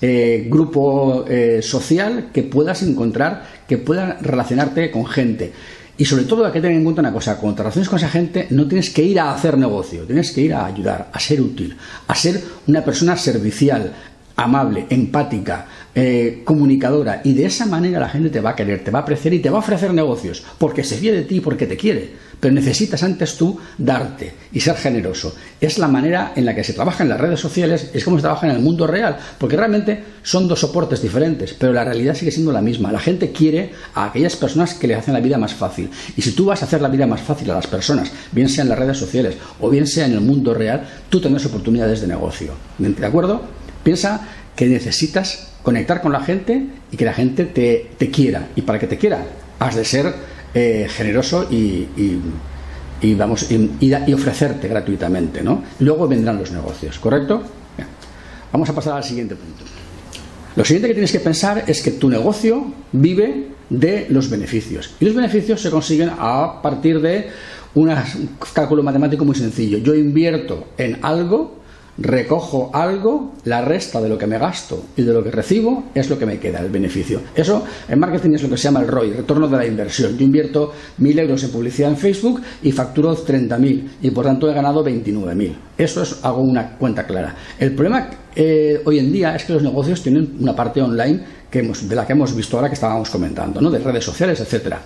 eh, 0.00 0.46
grupo 0.50 1.24
social 1.62 2.30
que 2.32 2.42
puedas 2.42 2.82
encontrar, 2.82 3.44
que 3.66 3.78
pueda 3.78 4.18
relacionarte 4.20 4.90
con 4.90 5.06
gente. 5.06 5.52
Y 5.96 6.04
sobre 6.04 6.24
todo 6.24 6.44
hay 6.44 6.52
que 6.52 6.60
tener 6.60 6.76
en 6.76 6.82
cuenta 6.82 7.00
una 7.00 7.12
cosa, 7.12 7.36
cuando 7.38 7.56
te 7.56 7.62
relaciones 7.62 7.88
con 7.88 7.98
esa 7.98 8.08
gente 8.08 8.48
no 8.50 8.66
tienes 8.66 8.90
que 8.90 9.02
ir 9.02 9.20
a 9.20 9.32
hacer 9.32 9.56
negocio, 9.56 10.02
tienes 10.02 10.32
que 10.32 10.40
ir 10.40 10.52
a 10.52 10.66
ayudar, 10.66 11.08
a 11.12 11.20
ser 11.20 11.40
útil, 11.40 11.76
a 12.08 12.14
ser 12.16 12.42
una 12.66 12.84
persona 12.84 13.16
servicial, 13.16 13.92
amable, 14.34 14.86
empática, 14.90 15.66
eh, 15.96 16.42
comunicadora 16.44 17.20
y 17.22 17.34
de 17.34 17.46
esa 17.46 17.66
manera 17.66 18.00
la 18.00 18.08
gente 18.08 18.28
te 18.28 18.40
va 18.40 18.50
a 18.50 18.56
querer, 18.56 18.82
te 18.82 18.90
va 18.90 18.98
a 18.98 19.02
apreciar 19.02 19.32
y 19.32 19.38
te 19.38 19.48
va 19.48 19.58
a 19.58 19.60
ofrecer 19.60 19.94
negocios 19.94 20.42
porque 20.58 20.82
se 20.82 20.96
fía 20.96 21.12
de 21.12 21.22
ti, 21.22 21.38
porque 21.40 21.66
te 21.66 21.76
quiere. 21.76 22.24
Pero 22.40 22.52
necesitas 22.52 23.02
antes 23.04 23.36
tú 23.36 23.58
darte 23.78 24.34
y 24.52 24.60
ser 24.60 24.74
generoso. 24.76 25.34
Es 25.60 25.78
la 25.78 25.86
manera 25.88 26.32
en 26.34 26.44
la 26.44 26.54
que 26.54 26.64
se 26.64 26.72
trabaja 26.72 27.04
en 27.04 27.08
las 27.08 27.20
redes 27.20 27.38
sociales, 27.38 27.90
es 27.94 28.04
como 28.04 28.18
se 28.18 28.22
trabaja 28.22 28.46
en 28.46 28.56
el 28.56 28.60
mundo 28.60 28.86
real, 28.86 29.16
porque 29.38 29.56
realmente 29.56 30.02
son 30.22 30.48
dos 30.48 30.60
soportes 30.60 31.00
diferentes, 31.00 31.54
pero 31.54 31.72
la 31.72 31.84
realidad 31.84 32.14
sigue 32.14 32.32
siendo 32.32 32.50
la 32.52 32.60
misma. 32.60 32.92
La 32.92 32.98
gente 32.98 33.30
quiere 33.30 33.70
a 33.94 34.06
aquellas 34.06 34.36
personas 34.36 34.74
que 34.74 34.88
le 34.88 34.96
hacen 34.96 35.14
la 35.14 35.20
vida 35.20 35.38
más 35.38 35.54
fácil. 35.54 35.90
Y 36.16 36.22
si 36.22 36.32
tú 36.32 36.46
vas 36.46 36.60
a 36.60 36.66
hacer 36.66 36.82
la 36.82 36.88
vida 36.88 37.06
más 37.06 37.20
fácil 37.20 37.50
a 37.52 37.54
las 37.54 37.68
personas, 37.68 38.10
bien 38.32 38.48
sea 38.48 38.64
en 38.64 38.70
las 38.70 38.78
redes 38.78 38.98
sociales 38.98 39.36
o 39.60 39.70
bien 39.70 39.86
sea 39.86 40.06
en 40.06 40.12
el 40.12 40.20
mundo 40.20 40.54
real, 40.54 40.86
tú 41.08 41.20
tendrás 41.20 41.46
oportunidades 41.46 42.00
de 42.00 42.08
negocio. 42.08 42.52
¿De 42.78 43.06
acuerdo? 43.06 43.42
Piensa 43.84 44.26
que 44.56 44.66
necesitas 44.66 45.53
conectar 45.64 46.00
con 46.00 46.12
la 46.12 46.20
gente 46.20 46.66
y 46.92 46.96
que 46.96 47.04
la 47.04 47.14
gente 47.14 47.46
te, 47.46 48.10
quiera. 48.10 48.48
Y 48.54 48.62
para 48.62 48.78
que 48.78 48.86
te 48.86 48.98
quiera, 48.98 49.26
has 49.58 49.74
de 49.74 49.84
ser 49.84 50.14
eh, 50.54 50.86
generoso 50.88 51.48
y, 51.50 51.88
vamos, 53.16 53.50
y, 53.50 54.12
ofrecerte 54.12 54.68
gratuitamente. 54.68 55.42
¿no? 55.42 55.64
Luego 55.80 56.06
vendrán 56.06 56.38
los 56.38 56.52
negocios, 56.52 57.00
¿correcto? 57.00 57.42
Vamos 58.52 58.68
a 58.68 58.74
pasar 58.74 58.92
al 58.92 59.02
siguiente 59.02 59.34
punto. 59.34 59.64
Lo 60.54 60.64
siguiente 60.64 60.86
que 60.86 60.94
tienes 60.94 61.10
que 61.10 61.18
pensar 61.18 61.64
es 61.66 61.82
que 61.82 61.90
tu 61.92 62.08
negocio 62.08 62.72
vive 62.92 63.48
de 63.68 64.06
los 64.10 64.30
beneficios. 64.30 64.94
Y 65.00 65.06
los 65.06 65.14
beneficios 65.14 65.60
se 65.60 65.70
consiguen 65.70 66.10
a 66.16 66.60
partir 66.62 67.00
de 67.00 67.30
un 67.74 67.92
cálculo 68.52 68.82
matemático 68.82 69.24
muy 69.24 69.34
sencillo. 69.34 69.78
Yo 69.78 69.94
invierto 69.94 70.68
en 70.78 70.98
algo 71.02 71.63
recojo 71.98 72.70
algo, 72.72 73.34
la 73.44 73.62
resta 73.62 74.00
de 74.00 74.08
lo 74.08 74.18
que 74.18 74.26
me 74.26 74.38
gasto 74.38 74.84
y 74.96 75.02
de 75.02 75.12
lo 75.12 75.22
que 75.22 75.30
recibo 75.30 75.84
es 75.94 76.10
lo 76.10 76.18
que 76.18 76.26
me 76.26 76.38
queda, 76.38 76.60
el 76.60 76.70
beneficio. 76.70 77.20
Eso 77.34 77.64
en 77.88 77.98
marketing 77.98 78.34
es 78.34 78.42
lo 78.42 78.50
que 78.50 78.56
se 78.56 78.64
llama 78.64 78.80
el 78.80 78.88
ROI, 78.88 79.12
retorno 79.12 79.48
de 79.48 79.56
la 79.56 79.66
inversión. 79.66 80.16
Yo 80.16 80.24
invierto 80.24 80.72
mil 80.98 81.18
euros 81.18 81.42
en 81.44 81.50
publicidad 81.50 81.90
en 81.90 81.96
Facebook 81.96 82.42
y 82.62 82.72
facturo 82.72 83.16
30.000 83.16 83.88
y 84.02 84.10
por 84.10 84.24
tanto 84.24 84.50
he 84.50 84.54
ganado 84.54 84.84
29.000. 84.84 85.54
Eso 85.78 86.02
es, 86.02 86.24
hago 86.24 86.42
una 86.42 86.76
cuenta 86.76 87.06
clara. 87.06 87.34
El 87.58 87.74
problema 87.74 88.10
eh, 88.34 88.80
hoy 88.84 88.98
en 88.98 89.12
día 89.12 89.36
es 89.36 89.44
que 89.44 89.52
los 89.52 89.62
negocios 89.62 90.02
tienen 90.02 90.36
una 90.40 90.54
parte 90.54 90.82
online 90.82 91.20
que 91.50 91.62
de 91.62 91.94
la 91.94 92.04
que 92.04 92.12
hemos 92.12 92.34
visto 92.34 92.56
ahora 92.56 92.68
que 92.68 92.74
estábamos 92.74 93.08
comentando, 93.10 93.60
¿no? 93.60 93.70
de 93.70 93.78
redes 93.78 94.04
sociales, 94.04 94.40
etcétera. 94.40 94.80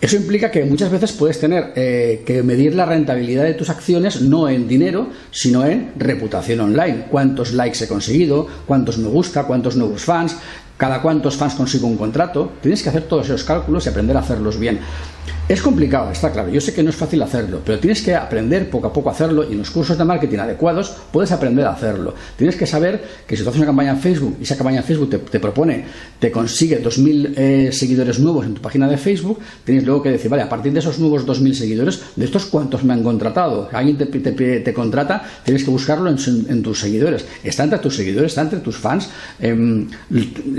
Eso 0.00 0.16
implica 0.16 0.50
que 0.50 0.64
muchas 0.64 0.90
veces 0.90 1.12
puedes 1.12 1.40
tener 1.40 1.72
eh, 1.76 2.22
que 2.26 2.42
medir 2.42 2.74
la 2.74 2.84
rentabilidad 2.84 3.44
de 3.44 3.54
tus 3.54 3.70
acciones 3.70 4.20
no 4.20 4.48
en 4.48 4.68
dinero, 4.68 5.08
sino 5.30 5.64
en 5.64 5.92
reputación 5.96 6.60
online. 6.60 7.06
Cuántos 7.10 7.52
likes 7.52 7.82
he 7.84 7.88
conseguido, 7.88 8.46
cuántos 8.66 8.98
me 8.98 9.08
gusta, 9.08 9.44
cuántos 9.44 9.76
nuevos 9.76 10.02
fans, 10.02 10.36
cada 10.76 11.00
cuántos 11.00 11.36
fans 11.36 11.54
consigo 11.54 11.86
un 11.86 11.96
contrato. 11.96 12.52
Tienes 12.60 12.82
que 12.82 12.90
hacer 12.90 13.04
todos 13.04 13.26
esos 13.26 13.44
cálculos 13.44 13.86
y 13.86 13.88
aprender 13.88 14.16
a 14.16 14.20
hacerlos 14.20 14.58
bien. 14.58 14.80
Es 15.46 15.60
complicado, 15.60 16.10
está 16.10 16.32
claro. 16.32 16.48
Yo 16.48 16.58
sé 16.58 16.72
que 16.72 16.82
no 16.82 16.88
es 16.88 16.96
fácil 16.96 17.20
hacerlo, 17.20 17.60
pero 17.62 17.78
tienes 17.78 18.00
que 18.00 18.14
aprender 18.14 18.70
poco 18.70 18.86
a 18.86 18.92
poco 18.94 19.10
a 19.10 19.12
hacerlo 19.12 19.44
y 19.46 19.52
en 19.52 19.58
los 19.58 19.70
cursos 19.70 19.98
de 19.98 20.02
marketing 20.02 20.38
adecuados 20.38 20.96
puedes 21.12 21.32
aprender 21.32 21.66
a 21.66 21.72
hacerlo. 21.72 22.14
Tienes 22.38 22.56
que 22.56 22.66
saber 22.66 23.04
que 23.26 23.36
si 23.36 23.42
tú 23.42 23.50
haces 23.50 23.58
una 23.58 23.66
campaña 23.66 23.90
en 23.90 23.98
Facebook 23.98 24.38
y 24.40 24.44
esa 24.44 24.56
campaña 24.56 24.78
en 24.78 24.84
Facebook 24.84 25.28
te, 25.30 25.40
propone, 25.40 25.84
te 26.18 26.32
consigue 26.32 26.82
2.000 26.82 27.34
eh, 27.36 27.72
seguidores 27.72 28.20
nuevos 28.20 28.46
en 28.46 28.54
tu 28.54 28.62
página 28.62 28.88
de 28.88 28.96
Facebook, 28.96 29.38
tienes 29.64 29.84
luego 29.84 30.02
que 30.02 30.12
decir, 30.12 30.30
vale, 30.30 30.44
a 30.44 30.48
partir 30.48 30.72
de 30.72 30.78
esos 30.78 30.98
nuevos 30.98 31.26
2.000 31.26 31.52
seguidores, 31.52 32.00
¿de 32.16 32.24
estos 32.24 32.46
cuántos 32.46 32.82
me 32.82 32.94
han 32.94 33.02
contratado? 33.02 33.68
Alguien 33.70 33.98
te, 33.98 34.06
te, 34.06 34.72
contrata, 34.72 35.24
tienes 35.44 35.62
que 35.62 35.70
buscarlo 35.70 36.08
en, 36.08 36.62
tus 36.62 36.80
seguidores. 36.80 37.26
Está 37.42 37.64
entre 37.64 37.80
tus 37.80 37.94
seguidores, 37.94 38.32
está 38.32 38.40
entre 38.40 38.60
tus 38.60 38.78
fans. 38.78 39.10
Em, 39.38 39.88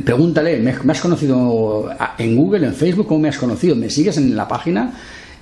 pregúntale, 0.04 0.60
¿me, 0.60 0.76
¿me 0.84 0.92
has 0.92 1.02
conocido 1.02 1.90
en 2.20 2.36
Google, 2.36 2.68
en 2.68 2.76
Facebook? 2.76 3.08
¿Cómo 3.08 3.22
me 3.22 3.30
has 3.30 3.40
conocido? 3.40 3.76
¿Me 3.76 3.90
sigues 3.90 4.18
en 4.18 4.36
la 4.36 4.48
página? 4.48 4.75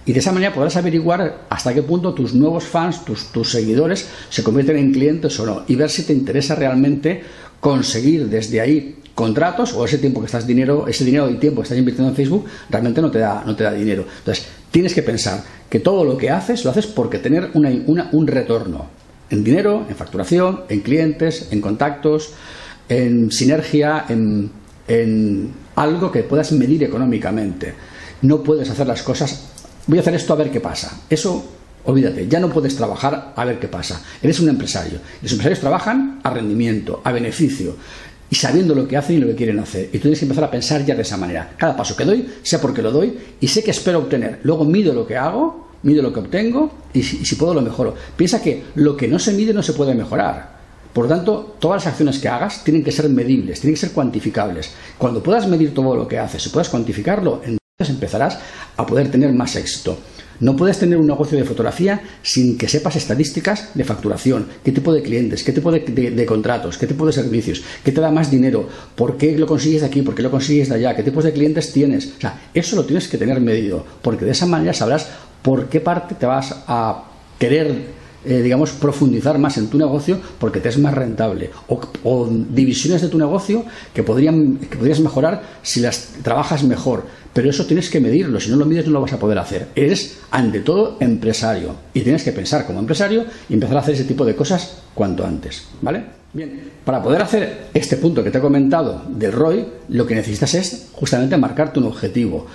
Y 0.05 0.13
de 0.13 0.19
esa 0.19 0.31
manera 0.31 0.53
podrás 0.53 0.75
averiguar 0.75 1.45
hasta 1.49 1.73
qué 1.73 1.81
punto 1.81 2.13
tus 2.13 2.33
nuevos 2.33 2.65
fans, 2.65 3.05
tus, 3.05 3.31
tus, 3.31 3.51
seguidores, 3.51 4.09
se 4.29 4.43
convierten 4.43 4.77
en 4.77 4.91
clientes 4.91 5.39
o 5.39 5.45
no 5.45 5.63
y 5.67 5.75
ver 5.75 5.89
si 5.89 6.03
te 6.03 6.13
interesa 6.13 6.55
realmente 6.55 7.23
conseguir 7.59 8.27
desde 8.27 8.59
ahí 8.59 8.97
contratos 9.15 9.73
o 9.73 9.85
ese 9.85 9.99
tiempo 9.99 10.19
que 10.19 10.25
estás 10.25 10.45
dinero, 10.45 10.87
ese 10.87 11.05
dinero 11.05 11.29
y 11.29 11.35
tiempo 11.35 11.61
que 11.61 11.63
estás 11.63 11.77
invirtiendo 11.77 12.09
en 12.09 12.15
Facebook 12.15 12.45
realmente 12.69 13.01
no 13.01 13.11
te 13.11 13.19
da, 13.19 13.43
no 13.45 13.55
te 13.55 13.63
da 13.63 13.71
dinero. 13.71 14.05
Entonces, 14.19 14.45
tienes 14.71 14.93
que 14.93 15.03
pensar 15.03 15.43
que 15.69 15.79
todo 15.79 16.03
lo 16.03 16.17
que 16.17 16.29
haces 16.29 16.65
lo 16.65 16.71
haces 16.71 16.87
porque 16.87 17.19
tener 17.19 17.51
una, 17.53 18.09
un 18.11 18.27
retorno 18.27 18.87
en 19.29 19.43
dinero, 19.43 19.85
en 19.87 19.95
facturación, 19.95 20.61
en 20.67 20.81
clientes, 20.81 21.47
en 21.51 21.61
contactos, 21.61 22.33
en 22.89 23.31
sinergia, 23.31 24.05
en, 24.09 24.51
en 24.87 25.51
algo 25.75 26.11
que 26.11 26.23
puedas 26.23 26.51
medir 26.51 26.83
económicamente 26.83 27.73
no 28.23 28.41
puedes 28.41 28.69
hacer 28.69 28.87
las 28.87 29.03
cosas, 29.03 29.43
voy 29.85 29.99
a 29.99 30.01
hacer 30.01 30.15
esto 30.15 30.33
a 30.33 30.37
ver 30.37 30.49
qué 30.49 30.59
pasa. 30.59 31.01
Eso, 31.09 31.45
olvídate, 31.85 32.27
ya 32.27 32.39
no 32.39 32.49
puedes 32.49 32.75
trabajar 32.75 33.33
a 33.35 33.45
ver 33.45 33.59
qué 33.59 33.67
pasa. 33.67 34.01
Eres 34.21 34.39
un 34.39 34.49
empresario. 34.49 34.99
Los 35.21 35.31
empresarios 35.31 35.59
trabajan 35.59 36.19
a 36.23 36.29
rendimiento, 36.31 37.01
a 37.03 37.11
beneficio. 37.11 37.75
y 38.29 38.35
sabiendo 38.35 38.73
lo 38.73 38.87
que 38.87 38.97
hacen 38.97 39.17
y 39.17 39.19
lo 39.19 39.27
que 39.27 39.35
quieren 39.35 39.59
hacer. 39.59 39.89
Y 39.89 39.97
tú 39.97 40.03
tienes 40.03 40.17
que 40.17 40.25
empezar 40.25 40.45
a 40.45 40.49
pensar 40.49 40.83
ya 40.83 40.95
de 40.95 41.03
esa 41.03 41.17
manera. 41.17 41.53
Cada 41.55 41.77
paso 41.77 41.95
que 41.95 42.03
doy, 42.03 42.27
sé 42.41 42.57
por 42.57 42.73
qué 42.73 42.81
lo 42.81 42.91
doy 42.91 43.15
y 43.39 43.47
sé 43.47 43.63
que 43.63 43.69
espero 43.69 43.99
obtener. 43.99 44.39
Luego 44.41 44.65
mido 44.65 44.91
lo 44.91 45.05
que 45.05 45.17
hago, 45.17 45.69
mido 45.83 46.01
lo 46.01 46.11
que 46.11 46.21
obtengo 46.21 46.71
y 46.93 47.03
si, 47.03 47.35
puedo 47.35 47.53
lo 47.53 47.61
mejoro. 47.61 47.93
Piensa 48.15 48.41
que 48.41 48.63
lo 48.75 48.97
que 48.97 49.07
no 49.07 49.19
se 49.19 49.33
mide 49.33 49.53
no 49.53 49.61
se 49.61 49.73
puede 49.73 49.93
mejorar. 49.93 50.53
Por 50.93 51.05
lo 51.05 51.15
tanto, 51.15 51.57
todas 51.59 51.83
las 51.83 51.91
acciones 51.91 52.17
que 52.17 52.27
hagas 52.27 52.63
tienen 52.63 52.83
que 52.83 52.91
ser 52.91 53.07
medibles, 53.09 53.59
tienen 53.59 53.75
que 53.75 53.81
ser 53.81 53.91
cuantificables. 53.91 54.71
Cuando 54.97 55.21
puedas 55.21 55.47
medir 55.47 55.73
todo 55.73 55.95
lo 55.95 56.07
que 56.07 56.17
haces 56.17 56.43
y 56.47 56.49
puedas 56.49 56.69
cuantificarlo, 56.69 57.41
empezarás 57.79 58.37
a 58.77 58.85
poder 58.85 59.09
tener 59.09 59.33
más 59.33 59.55
éxito. 59.55 59.97
No 60.39 60.55
puedes 60.55 60.77
tener 60.77 60.99
un 60.99 61.07
negocio 61.07 61.39
de 61.39 61.43
fotografía 61.43 62.01
sin 62.21 62.55
que 62.55 62.67
sepas 62.67 62.95
estadísticas 62.95 63.69
de 63.73 63.83
facturación, 63.83 64.47
qué 64.63 64.71
tipo 64.71 64.93
de 64.93 65.01
clientes, 65.01 65.43
qué 65.43 65.53
tipo 65.53 65.71
de, 65.71 66.25
contratos, 66.27 66.77
qué 66.77 66.85
tipo 66.85 67.07
de 67.07 67.13
servicios, 67.13 67.63
qué 67.83 67.91
te 67.91 67.99
da 67.99 68.11
más 68.11 68.29
dinero, 68.29 68.69
por 68.95 69.17
qué 69.17 69.35
lo 69.37 69.47
consigues 69.47 69.81
de 69.81 69.87
aquí, 69.87 70.03
por 70.03 70.13
qué 70.13 70.21
lo 70.21 70.29
consigues 70.29 70.69
de 70.69 70.75
allá, 70.75 70.95
qué 70.95 71.01
tipos 71.01 71.23
de 71.23 71.33
clientes 71.33 71.73
tienes. 71.73 72.13
O 72.17 72.21
sea, 72.21 72.41
eso 72.53 72.75
lo 72.75 72.85
tienes 72.85 73.07
que 73.07 73.17
tener 73.17 73.39
medido, 73.41 73.83
porque 74.03 74.25
de 74.25 74.31
esa 74.31 74.45
manera 74.45 74.73
sabrás 74.73 75.07
por 75.41 75.67
qué 75.67 75.79
parte 75.79 76.13
te 76.13 76.27
vas 76.27 76.55
a 76.67 77.05
querer 77.39 78.02
eh, 78.25 78.41
digamos, 78.41 78.71
profundizar 78.71 79.37
más 79.37 79.57
en 79.57 79.67
tu 79.67 79.77
negocio 79.77 80.19
porque 80.39 80.59
te 80.59 80.69
es 80.69 80.77
más 80.77 80.93
rentable. 80.93 81.49
O, 81.67 82.29
divisiones 82.29 83.01
de 83.01 83.09
tu 83.09 83.17
negocio 83.17 83.65
que, 83.93 84.03
podrían, 84.03 84.57
que 84.57 84.77
podrías 84.77 84.99
mejorar 84.99 85.43
si 85.61 85.81
las 85.81 86.13
trabajas 86.23 86.63
mejor. 86.63 87.03
Pero 87.33 87.49
eso 87.49 87.65
tienes 87.65 87.89
que 87.89 87.99
medirlo. 87.99 88.39
Si 88.39 88.49
no 88.49 88.57
lo 88.57 88.65
mides, 88.65 88.85
no 88.85 88.93
lo 88.93 89.01
vas 89.01 89.13
a 89.13 89.19
poder 89.19 89.39
hacer. 89.39 89.67
Eres, 89.75 90.19
ante 90.31 90.59
todo, 90.59 90.97
empresario. 90.99 91.75
Y 91.93 92.01
tienes 92.01 92.23
que 92.23 92.31
pensar 92.31 92.65
como 92.65 92.79
empresario 92.79 93.25
y 93.49 93.55
empezar 93.55 93.77
a 93.77 93.79
hacer 93.79 93.95
ese 93.95 94.05
tipo 94.05 94.23
de 94.23 94.35
cosas 94.35 94.83
cuanto 94.93 95.25
antes. 95.25 95.65
¿Vale? 95.81 96.03
Bien, 96.33 96.71
para 96.83 97.01
poder 97.01 97.21
hacer 97.21 97.67
este 97.73 97.97
punto 97.97 98.23
que 98.23 98.31
te 98.31 98.39
he 98.39 98.41
comentado 98.41 99.03
del 99.07 99.31
ROI, 99.31 99.65
lo 99.89 100.07
que 100.07 100.15
necesitas 100.15 100.53
es 100.55 100.89
justamente 100.93 101.37
marcarte 101.37 101.79
un 101.79 101.85
objetivo. 101.85 102.47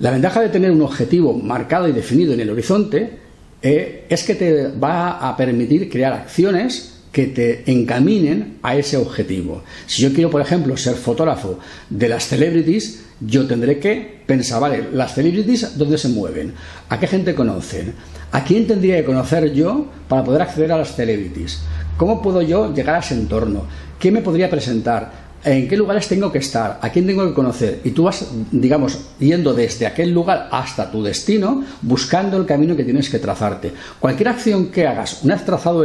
La 0.00 0.10
ventaja 0.10 0.42
de 0.42 0.50
tener 0.50 0.70
un 0.70 0.82
objetivo 0.82 1.32
marcado 1.32 1.88
y 1.88 1.92
definido 1.92 2.34
en 2.34 2.40
el 2.40 2.50
horizonte 2.50 3.25
eh, 3.62 4.04
es 4.08 4.24
que 4.24 4.34
te 4.34 4.68
va 4.68 5.28
a 5.28 5.36
permitir 5.36 5.90
crear 5.90 6.12
acciones 6.12 6.96
que 7.12 7.26
te 7.26 7.70
encaminen 7.70 8.58
a 8.62 8.76
ese 8.76 8.98
objetivo. 8.98 9.62
Si 9.86 10.02
yo 10.02 10.12
quiero, 10.12 10.30
por 10.30 10.42
ejemplo, 10.42 10.76
ser 10.76 10.96
fotógrafo 10.96 11.58
de 11.88 12.08
las 12.10 12.24
celebrities, 12.24 13.04
yo 13.20 13.46
tendré 13.46 13.78
que 13.78 14.20
pensar, 14.26 14.60
vale, 14.60 14.88
las 14.92 15.14
celebrities, 15.14 15.78
¿dónde 15.78 15.96
se 15.96 16.10
mueven? 16.10 16.52
¿A 16.90 17.00
qué 17.00 17.06
gente 17.06 17.34
conocen? 17.34 17.94
¿A 18.32 18.44
quién 18.44 18.66
tendría 18.66 18.98
que 18.98 19.04
conocer 19.04 19.52
yo 19.54 19.86
para 20.08 20.24
poder 20.24 20.42
acceder 20.42 20.72
a 20.72 20.76
las 20.78 20.94
celebrities? 20.94 21.60
¿Cómo 21.96 22.20
puedo 22.20 22.42
yo 22.42 22.74
llegar 22.74 22.96
a 22.96 22.98
ese 22.98 23.14
entorno? 23.14 23.66
¿Qué 23.98 24.10
me 24.10 24.20
podría 24.20 24.50
presentar? 24.50 25.25
En 25.46 25.68
qué 25.68 25.76
lugares 25.76 26.08
tengo 26.08 26.32
que 26.32 26.38
estar, 26.38 26.80
a 26.82 26.90
quién 26.90 27.06
tengo 27.06 27.24
que 27.24 27.32
conocer. 27.32 27.80
Y 27.84 27.92
tú 27.92 28.02
vas, 28.02 28.26
digamos, 28.50 28.98
yendo 29.20 29.54
desde 29.54 29.86
aquel 29.86 30.12
lugar 30.12 30.48
hasta 30.50 30.90
tu 30.90 31.04
destino, 31.04 31.62
buscando 31.82 32.36
el 32.36 32.44
camino 32.44 32.74
que 32.74 32.82
tienes 32.82 33.08
que 33.08 33.20
trazarte. 33.20 33.72
Cualquier 34.00 34.30
acción 34.30 34.72
que 34.72 34.88
hagas, 34.88 35.22
una 35.22 35.36
vez 35.36 35.44
trazado 35.44 35.84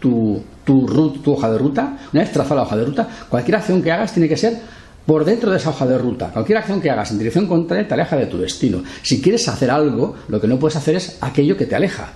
tu, 0.00 0.42
tu, 0.64 1.10
tu 1.22 1.32
hoja 1.32 1.48
de 1.48 1.58
ruta, 1.58 1.96
una 2.12 2.22
vez 2.22 2.32
trazada 2.32 2.56
la 2.56 2.62
hoja 2.62 2.76
de 2.76 2.84
ruta, 2.84 3.08
cualquier 3.28 3.56
acción 3.58 3.82
que 3.82 3.92
hagas 3.92 4.12
tiene 4.12 4.28
que 4.28 4.36
ser 4.36 4.58
por 5.06 5.24
dentro 5.24 5.52
de 5.52 5.58
esa 5.58 5.70
hoja 5.70 5.86
de 5.86 5.96
ruta. 5.96 6.32
Cualquier 6.32 6.58
acción 6.58 6.80
que 6.80 6.90
hagas 6.90 7.12
en 7.12 7.18
dirección 7.18 7.46
contraria 7.46 7.86
te 7.86 7.94
aleja 7.94 8.16
de 8.16 8.26
tu 8.26 8.36
destino. 8.36 8.82
Si 9.02 9.22
quieres 9.22 9.46
hacer 9.46 9.70
algo, 9.70 10.16
lo 10.26 10.40
que 10.40 10.48
no 10.48 10.58
puedes 10.58 10.74
hacer 10.74 10.96
es 10.96 11.18
aquello 11.20 11.56
que 11.56 11.66
te 11.66 11.76
aleja. 11.76 12.08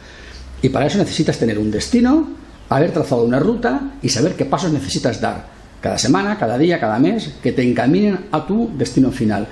Y 0.61 0.69
para 0.69 0.87
eso 0.87 0.99
necesitas 0.99 1.39
tener 1.39 1.61
un 1.61 1.71
destino, 1.71 2.29
haber 2.69 2.91
trazado 2.91 3.23
una 3.23 3.39
ruta 3.39 3.93
y 4.03 4.09
saber 4.09 4.35
qué 4.35 4.47
pasos 4.47 4.73
necesitas 4.73 5.21
dar 5.21 5.62
cada 5.83 5.99
semana, 5.99 6.39
cada 6.39 6.57
día, 6.57 6.81
cada 6.81 6.99
mes, 6.99 7.35
que 7.43 7.53
te 7.53 7.63
encaminen 7.63 8.27
a 8.31 8.47
tu 8.47 8.71
destino 8.79 9.11
final. 9.11 9.47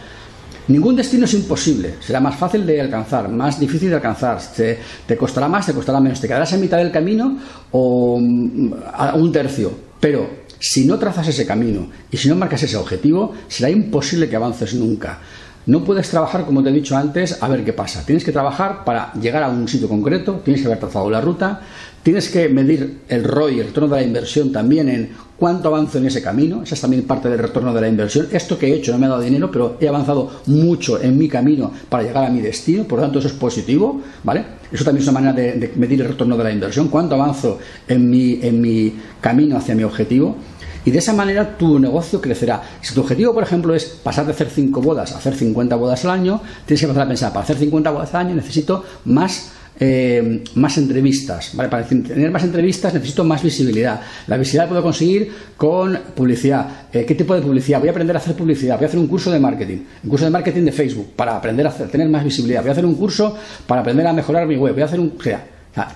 Ningún 0.68 0.94
destino 0.94 1.24
es 1.24 1.34
imposible, 1.34 1.96
será 2.00 2.20
más 2.20 2.36
fácil 2.36 2.64
de 2.64 2.80
alcanzar, 2.80 3.28
más 3.28 3.58
difícil 3.58 3.88
de 3.88 3.96
alcanzar, 3.96 4.38
te, 4.54 5.16
costará 5.16 5.48
más, 5.48 5.66
te 5.66 5.72
costará 5.72 5.98
menos, 5.98 6.20
te 6.20 6.28
quedarás 6.28 6.52
en 6.52 6.60
mitad 6.60 6.78
del 6.78 6.92
camino 6.92 7.38
o 7.72 8.18
mm, 8.20 8.72
a 8.94 9.14
un 9.16 9.32
tercio, 9.32 9.72
pero 9.98 10.30
si 10.60 10.84
no 10.84 10.96
trazas 10.96 11.26
ese 11.26 11.44
camino 11.44 11.88
y 12.10 12.16
si 12.16 12.28
no 12.28 12.36
marcas 12.36 12.62
ese 12.62 12.76
objetivo, 12.76 13.34
será 13.48 13.68
imposible 13.68 14.28
que 14.28 14.36
avances 14.36 14.74
nunca. 14.74 15.18
No 15.66 15.84
puedes 15.84 16.08
trabajar, 16.08 16.46
como 16.46 16.62
te 16.62 16.70
he 16.70 16.72
dicho 16.72 16.96
antes, 16.96 17.42
a 17.42 17.48
ver 17.48 17.64
qué 17.64 17.74
pasa. 17.74 18.04
Tienes 18.06 18.24
que 18.24 18.32
trabajar 18.32 18.82
para 18.84 19.12
llegar 19.14 19.42
a 19.42 19.48
un 19.50 19.68
sitio 19.68 19.88
concreto, 19.88 20.40
tienes 20.42 20.62
que 20.62 20.68
haber 20.68 20.80
trazado 20.80 21.10
la 21.10 21.20
ruta, 21.20 21.60
tienes 22.02 22.30
que 22.30 22.48
medir 22.48 23.00
el 23.08 23.24
ROI, 23.24 23.60
el 23.60 23.66
retorno 23.66 23.94
de 23.94 24.00
la 24.00 24.06
inversión, 24.06 24.52
también 24.52 24.88
en 24.88 25.10
cuánto 25.36 25.68
avanzo 25.68 25.98
en 25.98 26.06
ese 26.06 26.22
camino. 26.22 26.62
Esa 26.62 26.74
es 26.74 26.80
también 26.80 27.02
parte 27.02 27.28
del 27.28 27.38
retorno 27.38 27.74
de 27.74 27.80
la 27.82 27.88
inversión. 27.88 28.28
Esto 28.32 28.58
que 28.58 28.68
he 28.68 28.74
hecho 28.74 28.92
no 28.92 28.98
me 28.98 29.06
ha 29.06 29.10
dado 29.10 29.20
dinero, 29.20 29.50
pero 29.50 29.76
he 29.78 29.86
avanzado 29.86 30.40
mucho 30.46 31.00
en 31.00 31.18
mi 31.18 31.28
camino 31.28 31.70
para 31.90 32.04
llegar 32.04 32.24
a 32.24 32.30
mi 32.30 32.40
destino, 32.40 32.84
por 32.84 32.98
lo 32.98 33.04
tanto 33.04 33.18
eso 33.18 33.28
es 33.28 33.34
positivo, 33.34 34.00
¿vale? 34.24 34.44
Eso 34.72 34.84
también 34.84 35.02
es 35.02 35.08
una 35.08 35.20
manera 35.20 35.34
de, 35.34 35.52
de 35.52 35.72
medir 35.76 36.00
el 36.00 36.08
retorno 36.08 36.38
de 36.38 36.44
la 36.44 36.52
inversión, 36.52 36.88
cuánto 36.88 37.16
avanzo 37.16 37.58
en 37.86 38.08
mi, 38.08 38.38
en 38.40 38.60
mi 38.62 38.94
camino 39.20 39.58
hacia 39.58 39.74
mi 39.74 39.82
objetivo. 39.82 40.36
Y 40.84 40.90
de 40.90 40.98
esa 40.98 41.12
manera 41.12 41.56
tu 41.56 41.78
negocio 41.78 42.20
crecerá. 42.20 42.62
Si 42.80 42.94
tu 42.94 43.00
objetivo, 43.00 43.34
por 43.34 43.42
ejemplo, 43.42 43.74
es 43.74 43.84
pasar 43.84 44.26
de 44.26 44.32
hacer 44.32 44.48
5 44.48 44.80
bodas 44.80 45.12
a 45.12 45.18
hacer 45.18 45.34
50 45.34 45.76
bodas 45.76 46.04
al 46.04 46.12
año, 46.12 46.40
tienes 46.66 46.80
que 46.80 46.86
empezar 46.86 47.04
a 47.04 47.08
pensar, 47.08 47.32
para 47.32 47.44
hacer 47.44 47.56
50 47.56 47.90
bodas 47.90 48.14
al 48.14 48.26
año 48.26 48.34
necesito 48.34 48.84
más 49.04 49.52
eh, 49.82 50.44
más 50.56 50.76
entrevistas. 50.76 51.52
¿vale? 51.54 51.70
Para 51.70 51.84
tener 51.86 52.30
más 52.30 52.44
entrevistas 52.44 52.92
necesito 52.92 53.24
más 53.24 53.42
visibilidad. 53.42 53.98
La 54.26 54.36
visibilidad 54.36 54.68
puedo 54.68 54.82
conseguir 54.82 55.32
con 55.56 55.98
publicidad. 56.14 56.88
Eh, 56.92 57.06
¿Qué 57.06 57.14
tipo 57.14 57.34
de 57.34 57.40
publicidad? 57.40 57.80
Voy 57.80 57.88
a 57.88 57.92
aprender 57.92 58.14
a 58.14 58.18
hacer 58.18 58.36
publicidad. 58.36 58.76
Voy 58.76 58.84
a 58.84 58.88
hacer 58.88 59.00
un 59.00 59.06
curso 59.06 59.30
de 59.30 59.40
marketing. 59.40 59.78
Un 60.04 60.10
curso 60.10 60.26
de 60.26 60.30
marketing 60.30 60.64
de 60.64 60.72
Facebook 60.72 61.12
para 61.16 61.34
aprender 61.34 61.66
a 61.66 61.70
tener 61.70 62.10
más 62.10 62.22
visibilidad. 62.22 62.60
Voy 62.60 62.68
a 62.68 62.72
hacer 62.72 62.84
un 62.84 62.94
curso 62.94 63.34
para 63.66 63.80
aprender 63.80 64.06
a 64.06 64.12
mejorar 64.12 64.46
mi 64.46 64.56
web. 64.56 64.74
Voy 64.74 64.82
a 64.82 64.84
hacer 64.84 65.00
un... 65.00 65.14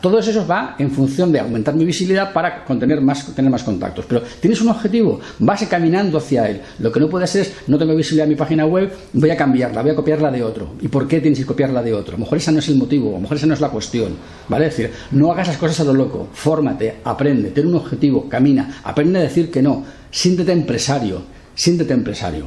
Todo 0.00 0.20
eso 0.20 0.46
va 0.46 0.76
en 0.78 0.90
función 0.90 1.32
de 1.32 1.40
aumentar 1.40 1.74
mi 1.74 1.84
visibilidad 1.84 2.32
para 2.32 2.64
tener 2.64 3.00
más, 3.00 3.34
tener 3.34 3.50
más 3.50 3.64
contactos. 3.64 4.04
Pero 4.06 4.22
tienes 4.40 4.60
un 4.60 4.68
objetivo, 4.68 5.20
vas 5.40 5.66
caminando 5.66 6.18
hacia 6.18 6.48
él. 6.48 6.60
Lo 6.78 6.92
que 6.92 7.00
no 7.00 7.08
puede 7.08 7.26
ser 7.26 7.42
es, 7.42 7.52
no 7.66 7.76
tengo 7.76 7.94
visibilidad 7.94 8.24
en 8.24 8.30
mi 8.30 8.36
página 8.36 8.66
web, 8.66 8.92
voy 9.12 9.30
a 9.30 9.36
cambiarla, 9.36 9.82
voy 9.82 9.90
a 9.90 9.96
copiarla 9.96 10.30
de 10.30 10.42
otro. 10.42 10.74
¿Y 10.80 10.88
por 10.88 11.08
qué 11.08 11.20
tienes 11.20 11.40
que 11.40 11.46
copiarla 11.46 11.82
de 11.82 11.92
otro? 11.92 12.14
A 12.14 12.18
lo 12.18 12.24
mejor 12.24 12.38
esa 12.38 12.52
no 12.52 12.60
es 12.60 12.68
el 12.68 12.76
motivo, 12.76 13.10
a 13.10 13.12
lo 13.14 13.20
mejor 13.20 13.36
esa 13.36 13.46
no 13.46 13.54
es 13.54 13.60
la 13.60 13.68
cuestión. 13.68 14.16
¿Vale? 14.48 14.66
Es 14.66 14.76
decir, 14.76 14.94
no 15.10 15.32
hagas 15.32 15.48
las 15.48 15.56
cosas 15.56 15.80
a 15.80 15.84
lo 15.84 15.94
loco, 15.94 16.28
fórmate, 16.32 16.98
aprende, 17.04 17.50
ten 17.50 17.66
un 17.66 17.74
objetivo, 17.74 18.28
camina, 18.28 18.80
aprende 18.84 19.18
a 19.18 19.22
decir 19.22 19.50
que 19.50 19.62
no, 19.62 19.84
siéntete 20.10 20.52
empresario, 20.52 21.22
siéntete 21.54 21.92
empresario. 21.92 22.46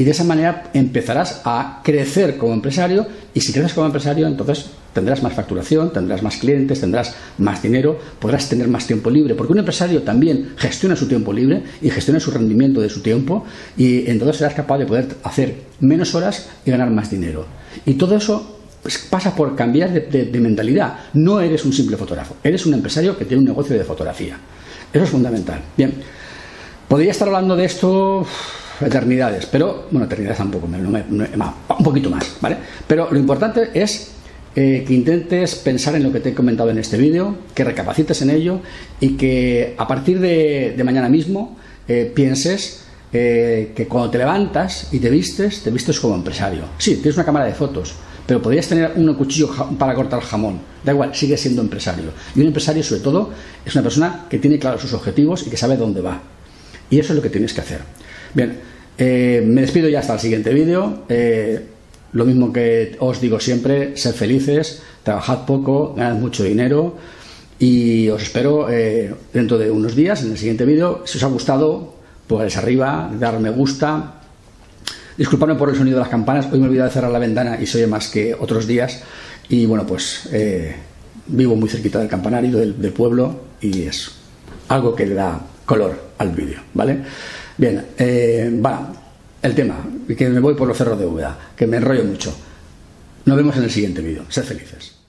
Y 0.00 0.04
de 0.04 0.12
esa 0.12 0.24
manera 0.24 0.70
empezarás 0.72 1.42
a 1.44 1.82
crecer 1.84 2.38
como 2.38 2.54
empresario 2.54 3.06
y 3.34 3.42
si 3.42 3.52
creces 3.52 3.74
como 3.74 3.84
empresario 3.84 4.26
entonces 4.26 4.70
tendrás 4.94 5.22
más 5.22 5.34
facturación, 5.34 5.92
tendrás 5.92 6.22
más 6.22 6.38
clientes, 6.38 6.80
tendrás 6.80 7.14
más 7.36 7.62
dinero, 7.62 7.98
podrás 8.18 8.48
tener 8.48 8.66
más 8.66 8.86
tiempo 8.86 9.10
libre, 9.10 9.34
porque 9.34 9.52
un 9.52 9.58
empresario 9.58 10.00
también 10.00 10.54
gestiona 10.56 10.96
su 10.96 11.06
tiempo 11.06 11.34
libre 11.34 11.64
y 11.82 11.90
gestiona 11.90 12.18
su 12.18 12.30
rendimiento 12.30 12.80
de 12.80 12.88
su 12.88 13.02
tiempo 13.02 13.44
y 13.76 14.08
entonces 14.10 14.38
serás 14.38 14.54
capaz 14.54 14.78
de 14.78 14.86
poder 14.86 15.06
hacer 15.22 15.56
menos 15.80 16.14
horas 16.14 16.48
y 16.64 16.70
ganar 16.70 16.88
más 16.88 17.10
dinero. 17.10 17.44
Y 17.84 17.92
todo 17.92 18.16
eso 18.16 18.58
pues, 18.82 18.96
pasa 18.96 19.36
por 19.36 19.54
cambiar 19.54 19.92
de 19.92 20.40
mentalidad. 20.40 20.94
No 21.12 21.42
eres 21.42 21.66
un 21.66 21.74
simple 21.74 21.98
fotógrafo, 21.98 22.36
eres 22.42 22.64
un 22.64 22.72
empresario 22.72 23.18
que 23.18 23.26
tiene 23.26 23.42
un 23.42 23.48
negocio 23.48 23.76
de 23.76 23.84
fotografía. 23.84 24.38
Eso 24.94 25.04
es 25.04 25.10
fundamental. 25.10 25.60
Bien, 25.76 25.92
podría 26.90 27.12
estar 27.12 27.28
hablando 27.28 27.54
de 27.54 27.66
esto 27.66 28.26
eternidades, 28.80 29.46
pero, 29.46 29.86
bueno, 29.92 30.06
eternidades 30.06 30.38
tampoco, 30.38 30.66
un 30.66 31.84
poquito 31.84 32.10
más, 32.10 32.36
¿vale? 32.40 32.56
Pero 32.84 33.08
lo 33.12 33.18
importante 33.18 33.70
es 33.74 34.10
eh, 34.56 34.84
que 34.84 34.92
intentes 34.92 35.54
pensar 35.54 35.94
en 35.94 36.02
lo 36.02 36.10
que 36.10 36.18
te 36.18 36.30
he 36.30 36.34
comentado 36.34 36.68
en 36.68 36.78
este 36.78 36.96
vídeo, 36.98 37.36
que 37.54 37.62
recapacites 37.62 38.22
en 38.22 38.30
ello 38.30 38.58
y 38.98 39.10
que 39.10 39.76
a 39.78 39.86
partir 39.86 40.18
de, 40.18 40.74
mañana 40.84 41.08
mismo 41.08 41.56
eh, 41.86 42.10
pienses 42.12 42.86
eh, 43.12 43.70
que 43.76 43.86
cuando 43.86 44.10
te 44.10 44.18
levantas 44.18 44.88
y 44.90 44.98
te 44.98 45.10
vistes, 45.10 45.62
te 45.62 45.70
vistes 45.70 46.00
como 46.00 46.16
empresario. 46.16 46.64
Sí, 46.78 46.96
tienes 46.96 47.14
una 47.14 47.24
cámara 47.24 47.44
de 47.44 47.54
fotos, 47.54 47.94
pero 48.26 48.42
podrías 48.42 48.66
tener 48.66 48.94
un 48.96 49.14
cuchillo 49.14 49.48
para 49.78 49.94
cortar 49.94 50.20
jamón. 50.22 50.58
Da 50.82 50.90
igual, 50.90 51.14
sigue 51.14 51.36
siendo 51.36 51.62
empresario. 51.62 52.10
Y 52.34 52.40
un 52.40 52.48
empresario, 52.48 52.82
sobre 52.82 53.02
todo, 53.02 53.30
es 53.64 53.72
una 53.76 53.84
persona 53.84 54.26
que 54.28 54.40
tiene 54.40 54.58
claros 54.58 54.80
sus 54.80 54.92
objetivos 54.92 55.46
y 55.46 55.50
que 55.50 55.56
sabe 55.56 55.76
dónde 55.76 56.00
va. 56.00 56.20
Y 56.90 56.98
eso 56.98 57.12
es 57.12 57.16
lo 57.16 57.22
que 57.22 57.30
tienes 57.30 57.54
que 57.54 57.60
hacer. 57.60 57.80
Bien, 58.34 58.58
eh, 58.98 59.42
me 59.46 59.62
despido 59.62 59.88
ya 59.88 60.00
hasta 60.00 60.14
el 60.14 60.20
siguiente 60.20 60.52
vídeo. 60.52 61.04
Eh, 61.08 61.64
lo 62.12 62.24
mismo 62.24 62.52
que 62.52 62.96
os 62.98 63.20
digo 63.20 63.38
siempre, 63.40 63.96
sed 63.96 64.12
felices, 64.12 64.82
trabajad 65.02 65.46
poco, 65.46 65.94
ganad 65.94 66.16
mucho 66.16 66.42
dinero 66.44 66.96
y 67.58 68.08
os 68.08 68.22
espero 68.22 68.68
eh, 68.68 69.14
dentro 69.32 69.56
de 69.56 69.70
unos 69.70 69.94
días 69.94 70.22
en 70.22 70.32
el 70.32 70.38
siguiente 70.38 70.64
vídeo. 70.64 71.02
Si 71.06 71.18
os 71.18 71.24
ha 71.24 71.28
gustado, 71.28 71.94
pues 72.26 72.56
arriba, 72.56 73.10
dar 73.18 73.38
me 73.38 73.50
gusta. 73.50 74.20
Disculpadme 75.16 75.54
por 75.54 75.70
el 75.70 75.76
sonido 75.76 75.96
de 75.96 76.02
las 76.02 76.10
campanas, 76.10 76.48
hoy 76.52 76.58
me 76.58 76.66
he 76.66 76.68
olvidado 76.68 76.88
de 76.88 76.94
cerrar 76.94 77.10
la 77.10 77.18
ventana 77.18 77.58
y 77.60 77.66
se 77.66 77.78
oye 77.78 77.86
más 77.86 78.08
que 78.08 78.34
otros 78.34 78.66
días. 78.66 79.02
Y 79.48 79.66
bueno, 79.66 79.86
pues 79.86 80.28
vivo 81.26 81.56
muy 81.56 81.68
cerquita 81.68 81.98
del 81.98 82.08
campanario 82.08 82.58
del 82.58 82.92
pueblo 82.92 83.40
y 83.60 83.82
es 83.82 84.10
algo 84.68 84.94
que 84.94 85.06
le 85.06 85.14
da 85.14 85.40
color 85.70 85.94
al 86.18 86.30
vídeo, 86.30 86.58
¿vale? 86.74 86.98
Bien, 87.56 87.86
eh, 87.96 88.50
va, 88.60 88.92
el 89.40 89.54
tema, 89.54 89.76
que 90.18 90.28
me 90.28 90.40
voy 90.40 90.54
por 90.54 90.66
los 90.66 90.76
cerros 90.76 90.98
de 90.98 91.06
Úbeda, 91.06 91.38
que 91.56 91.64
me 91.64 91.76
enrollo 91.76 92.02
mucho. 92.02 92.34
Nos 93.24 93.36
vemos 93.36 93.56
en 93.56 93.62
el 93.62 93.70
siguiente 93.70 94.02
vídeo. 94.02 94.24
Sed 94.28 94.42
felices. 94.42 94.99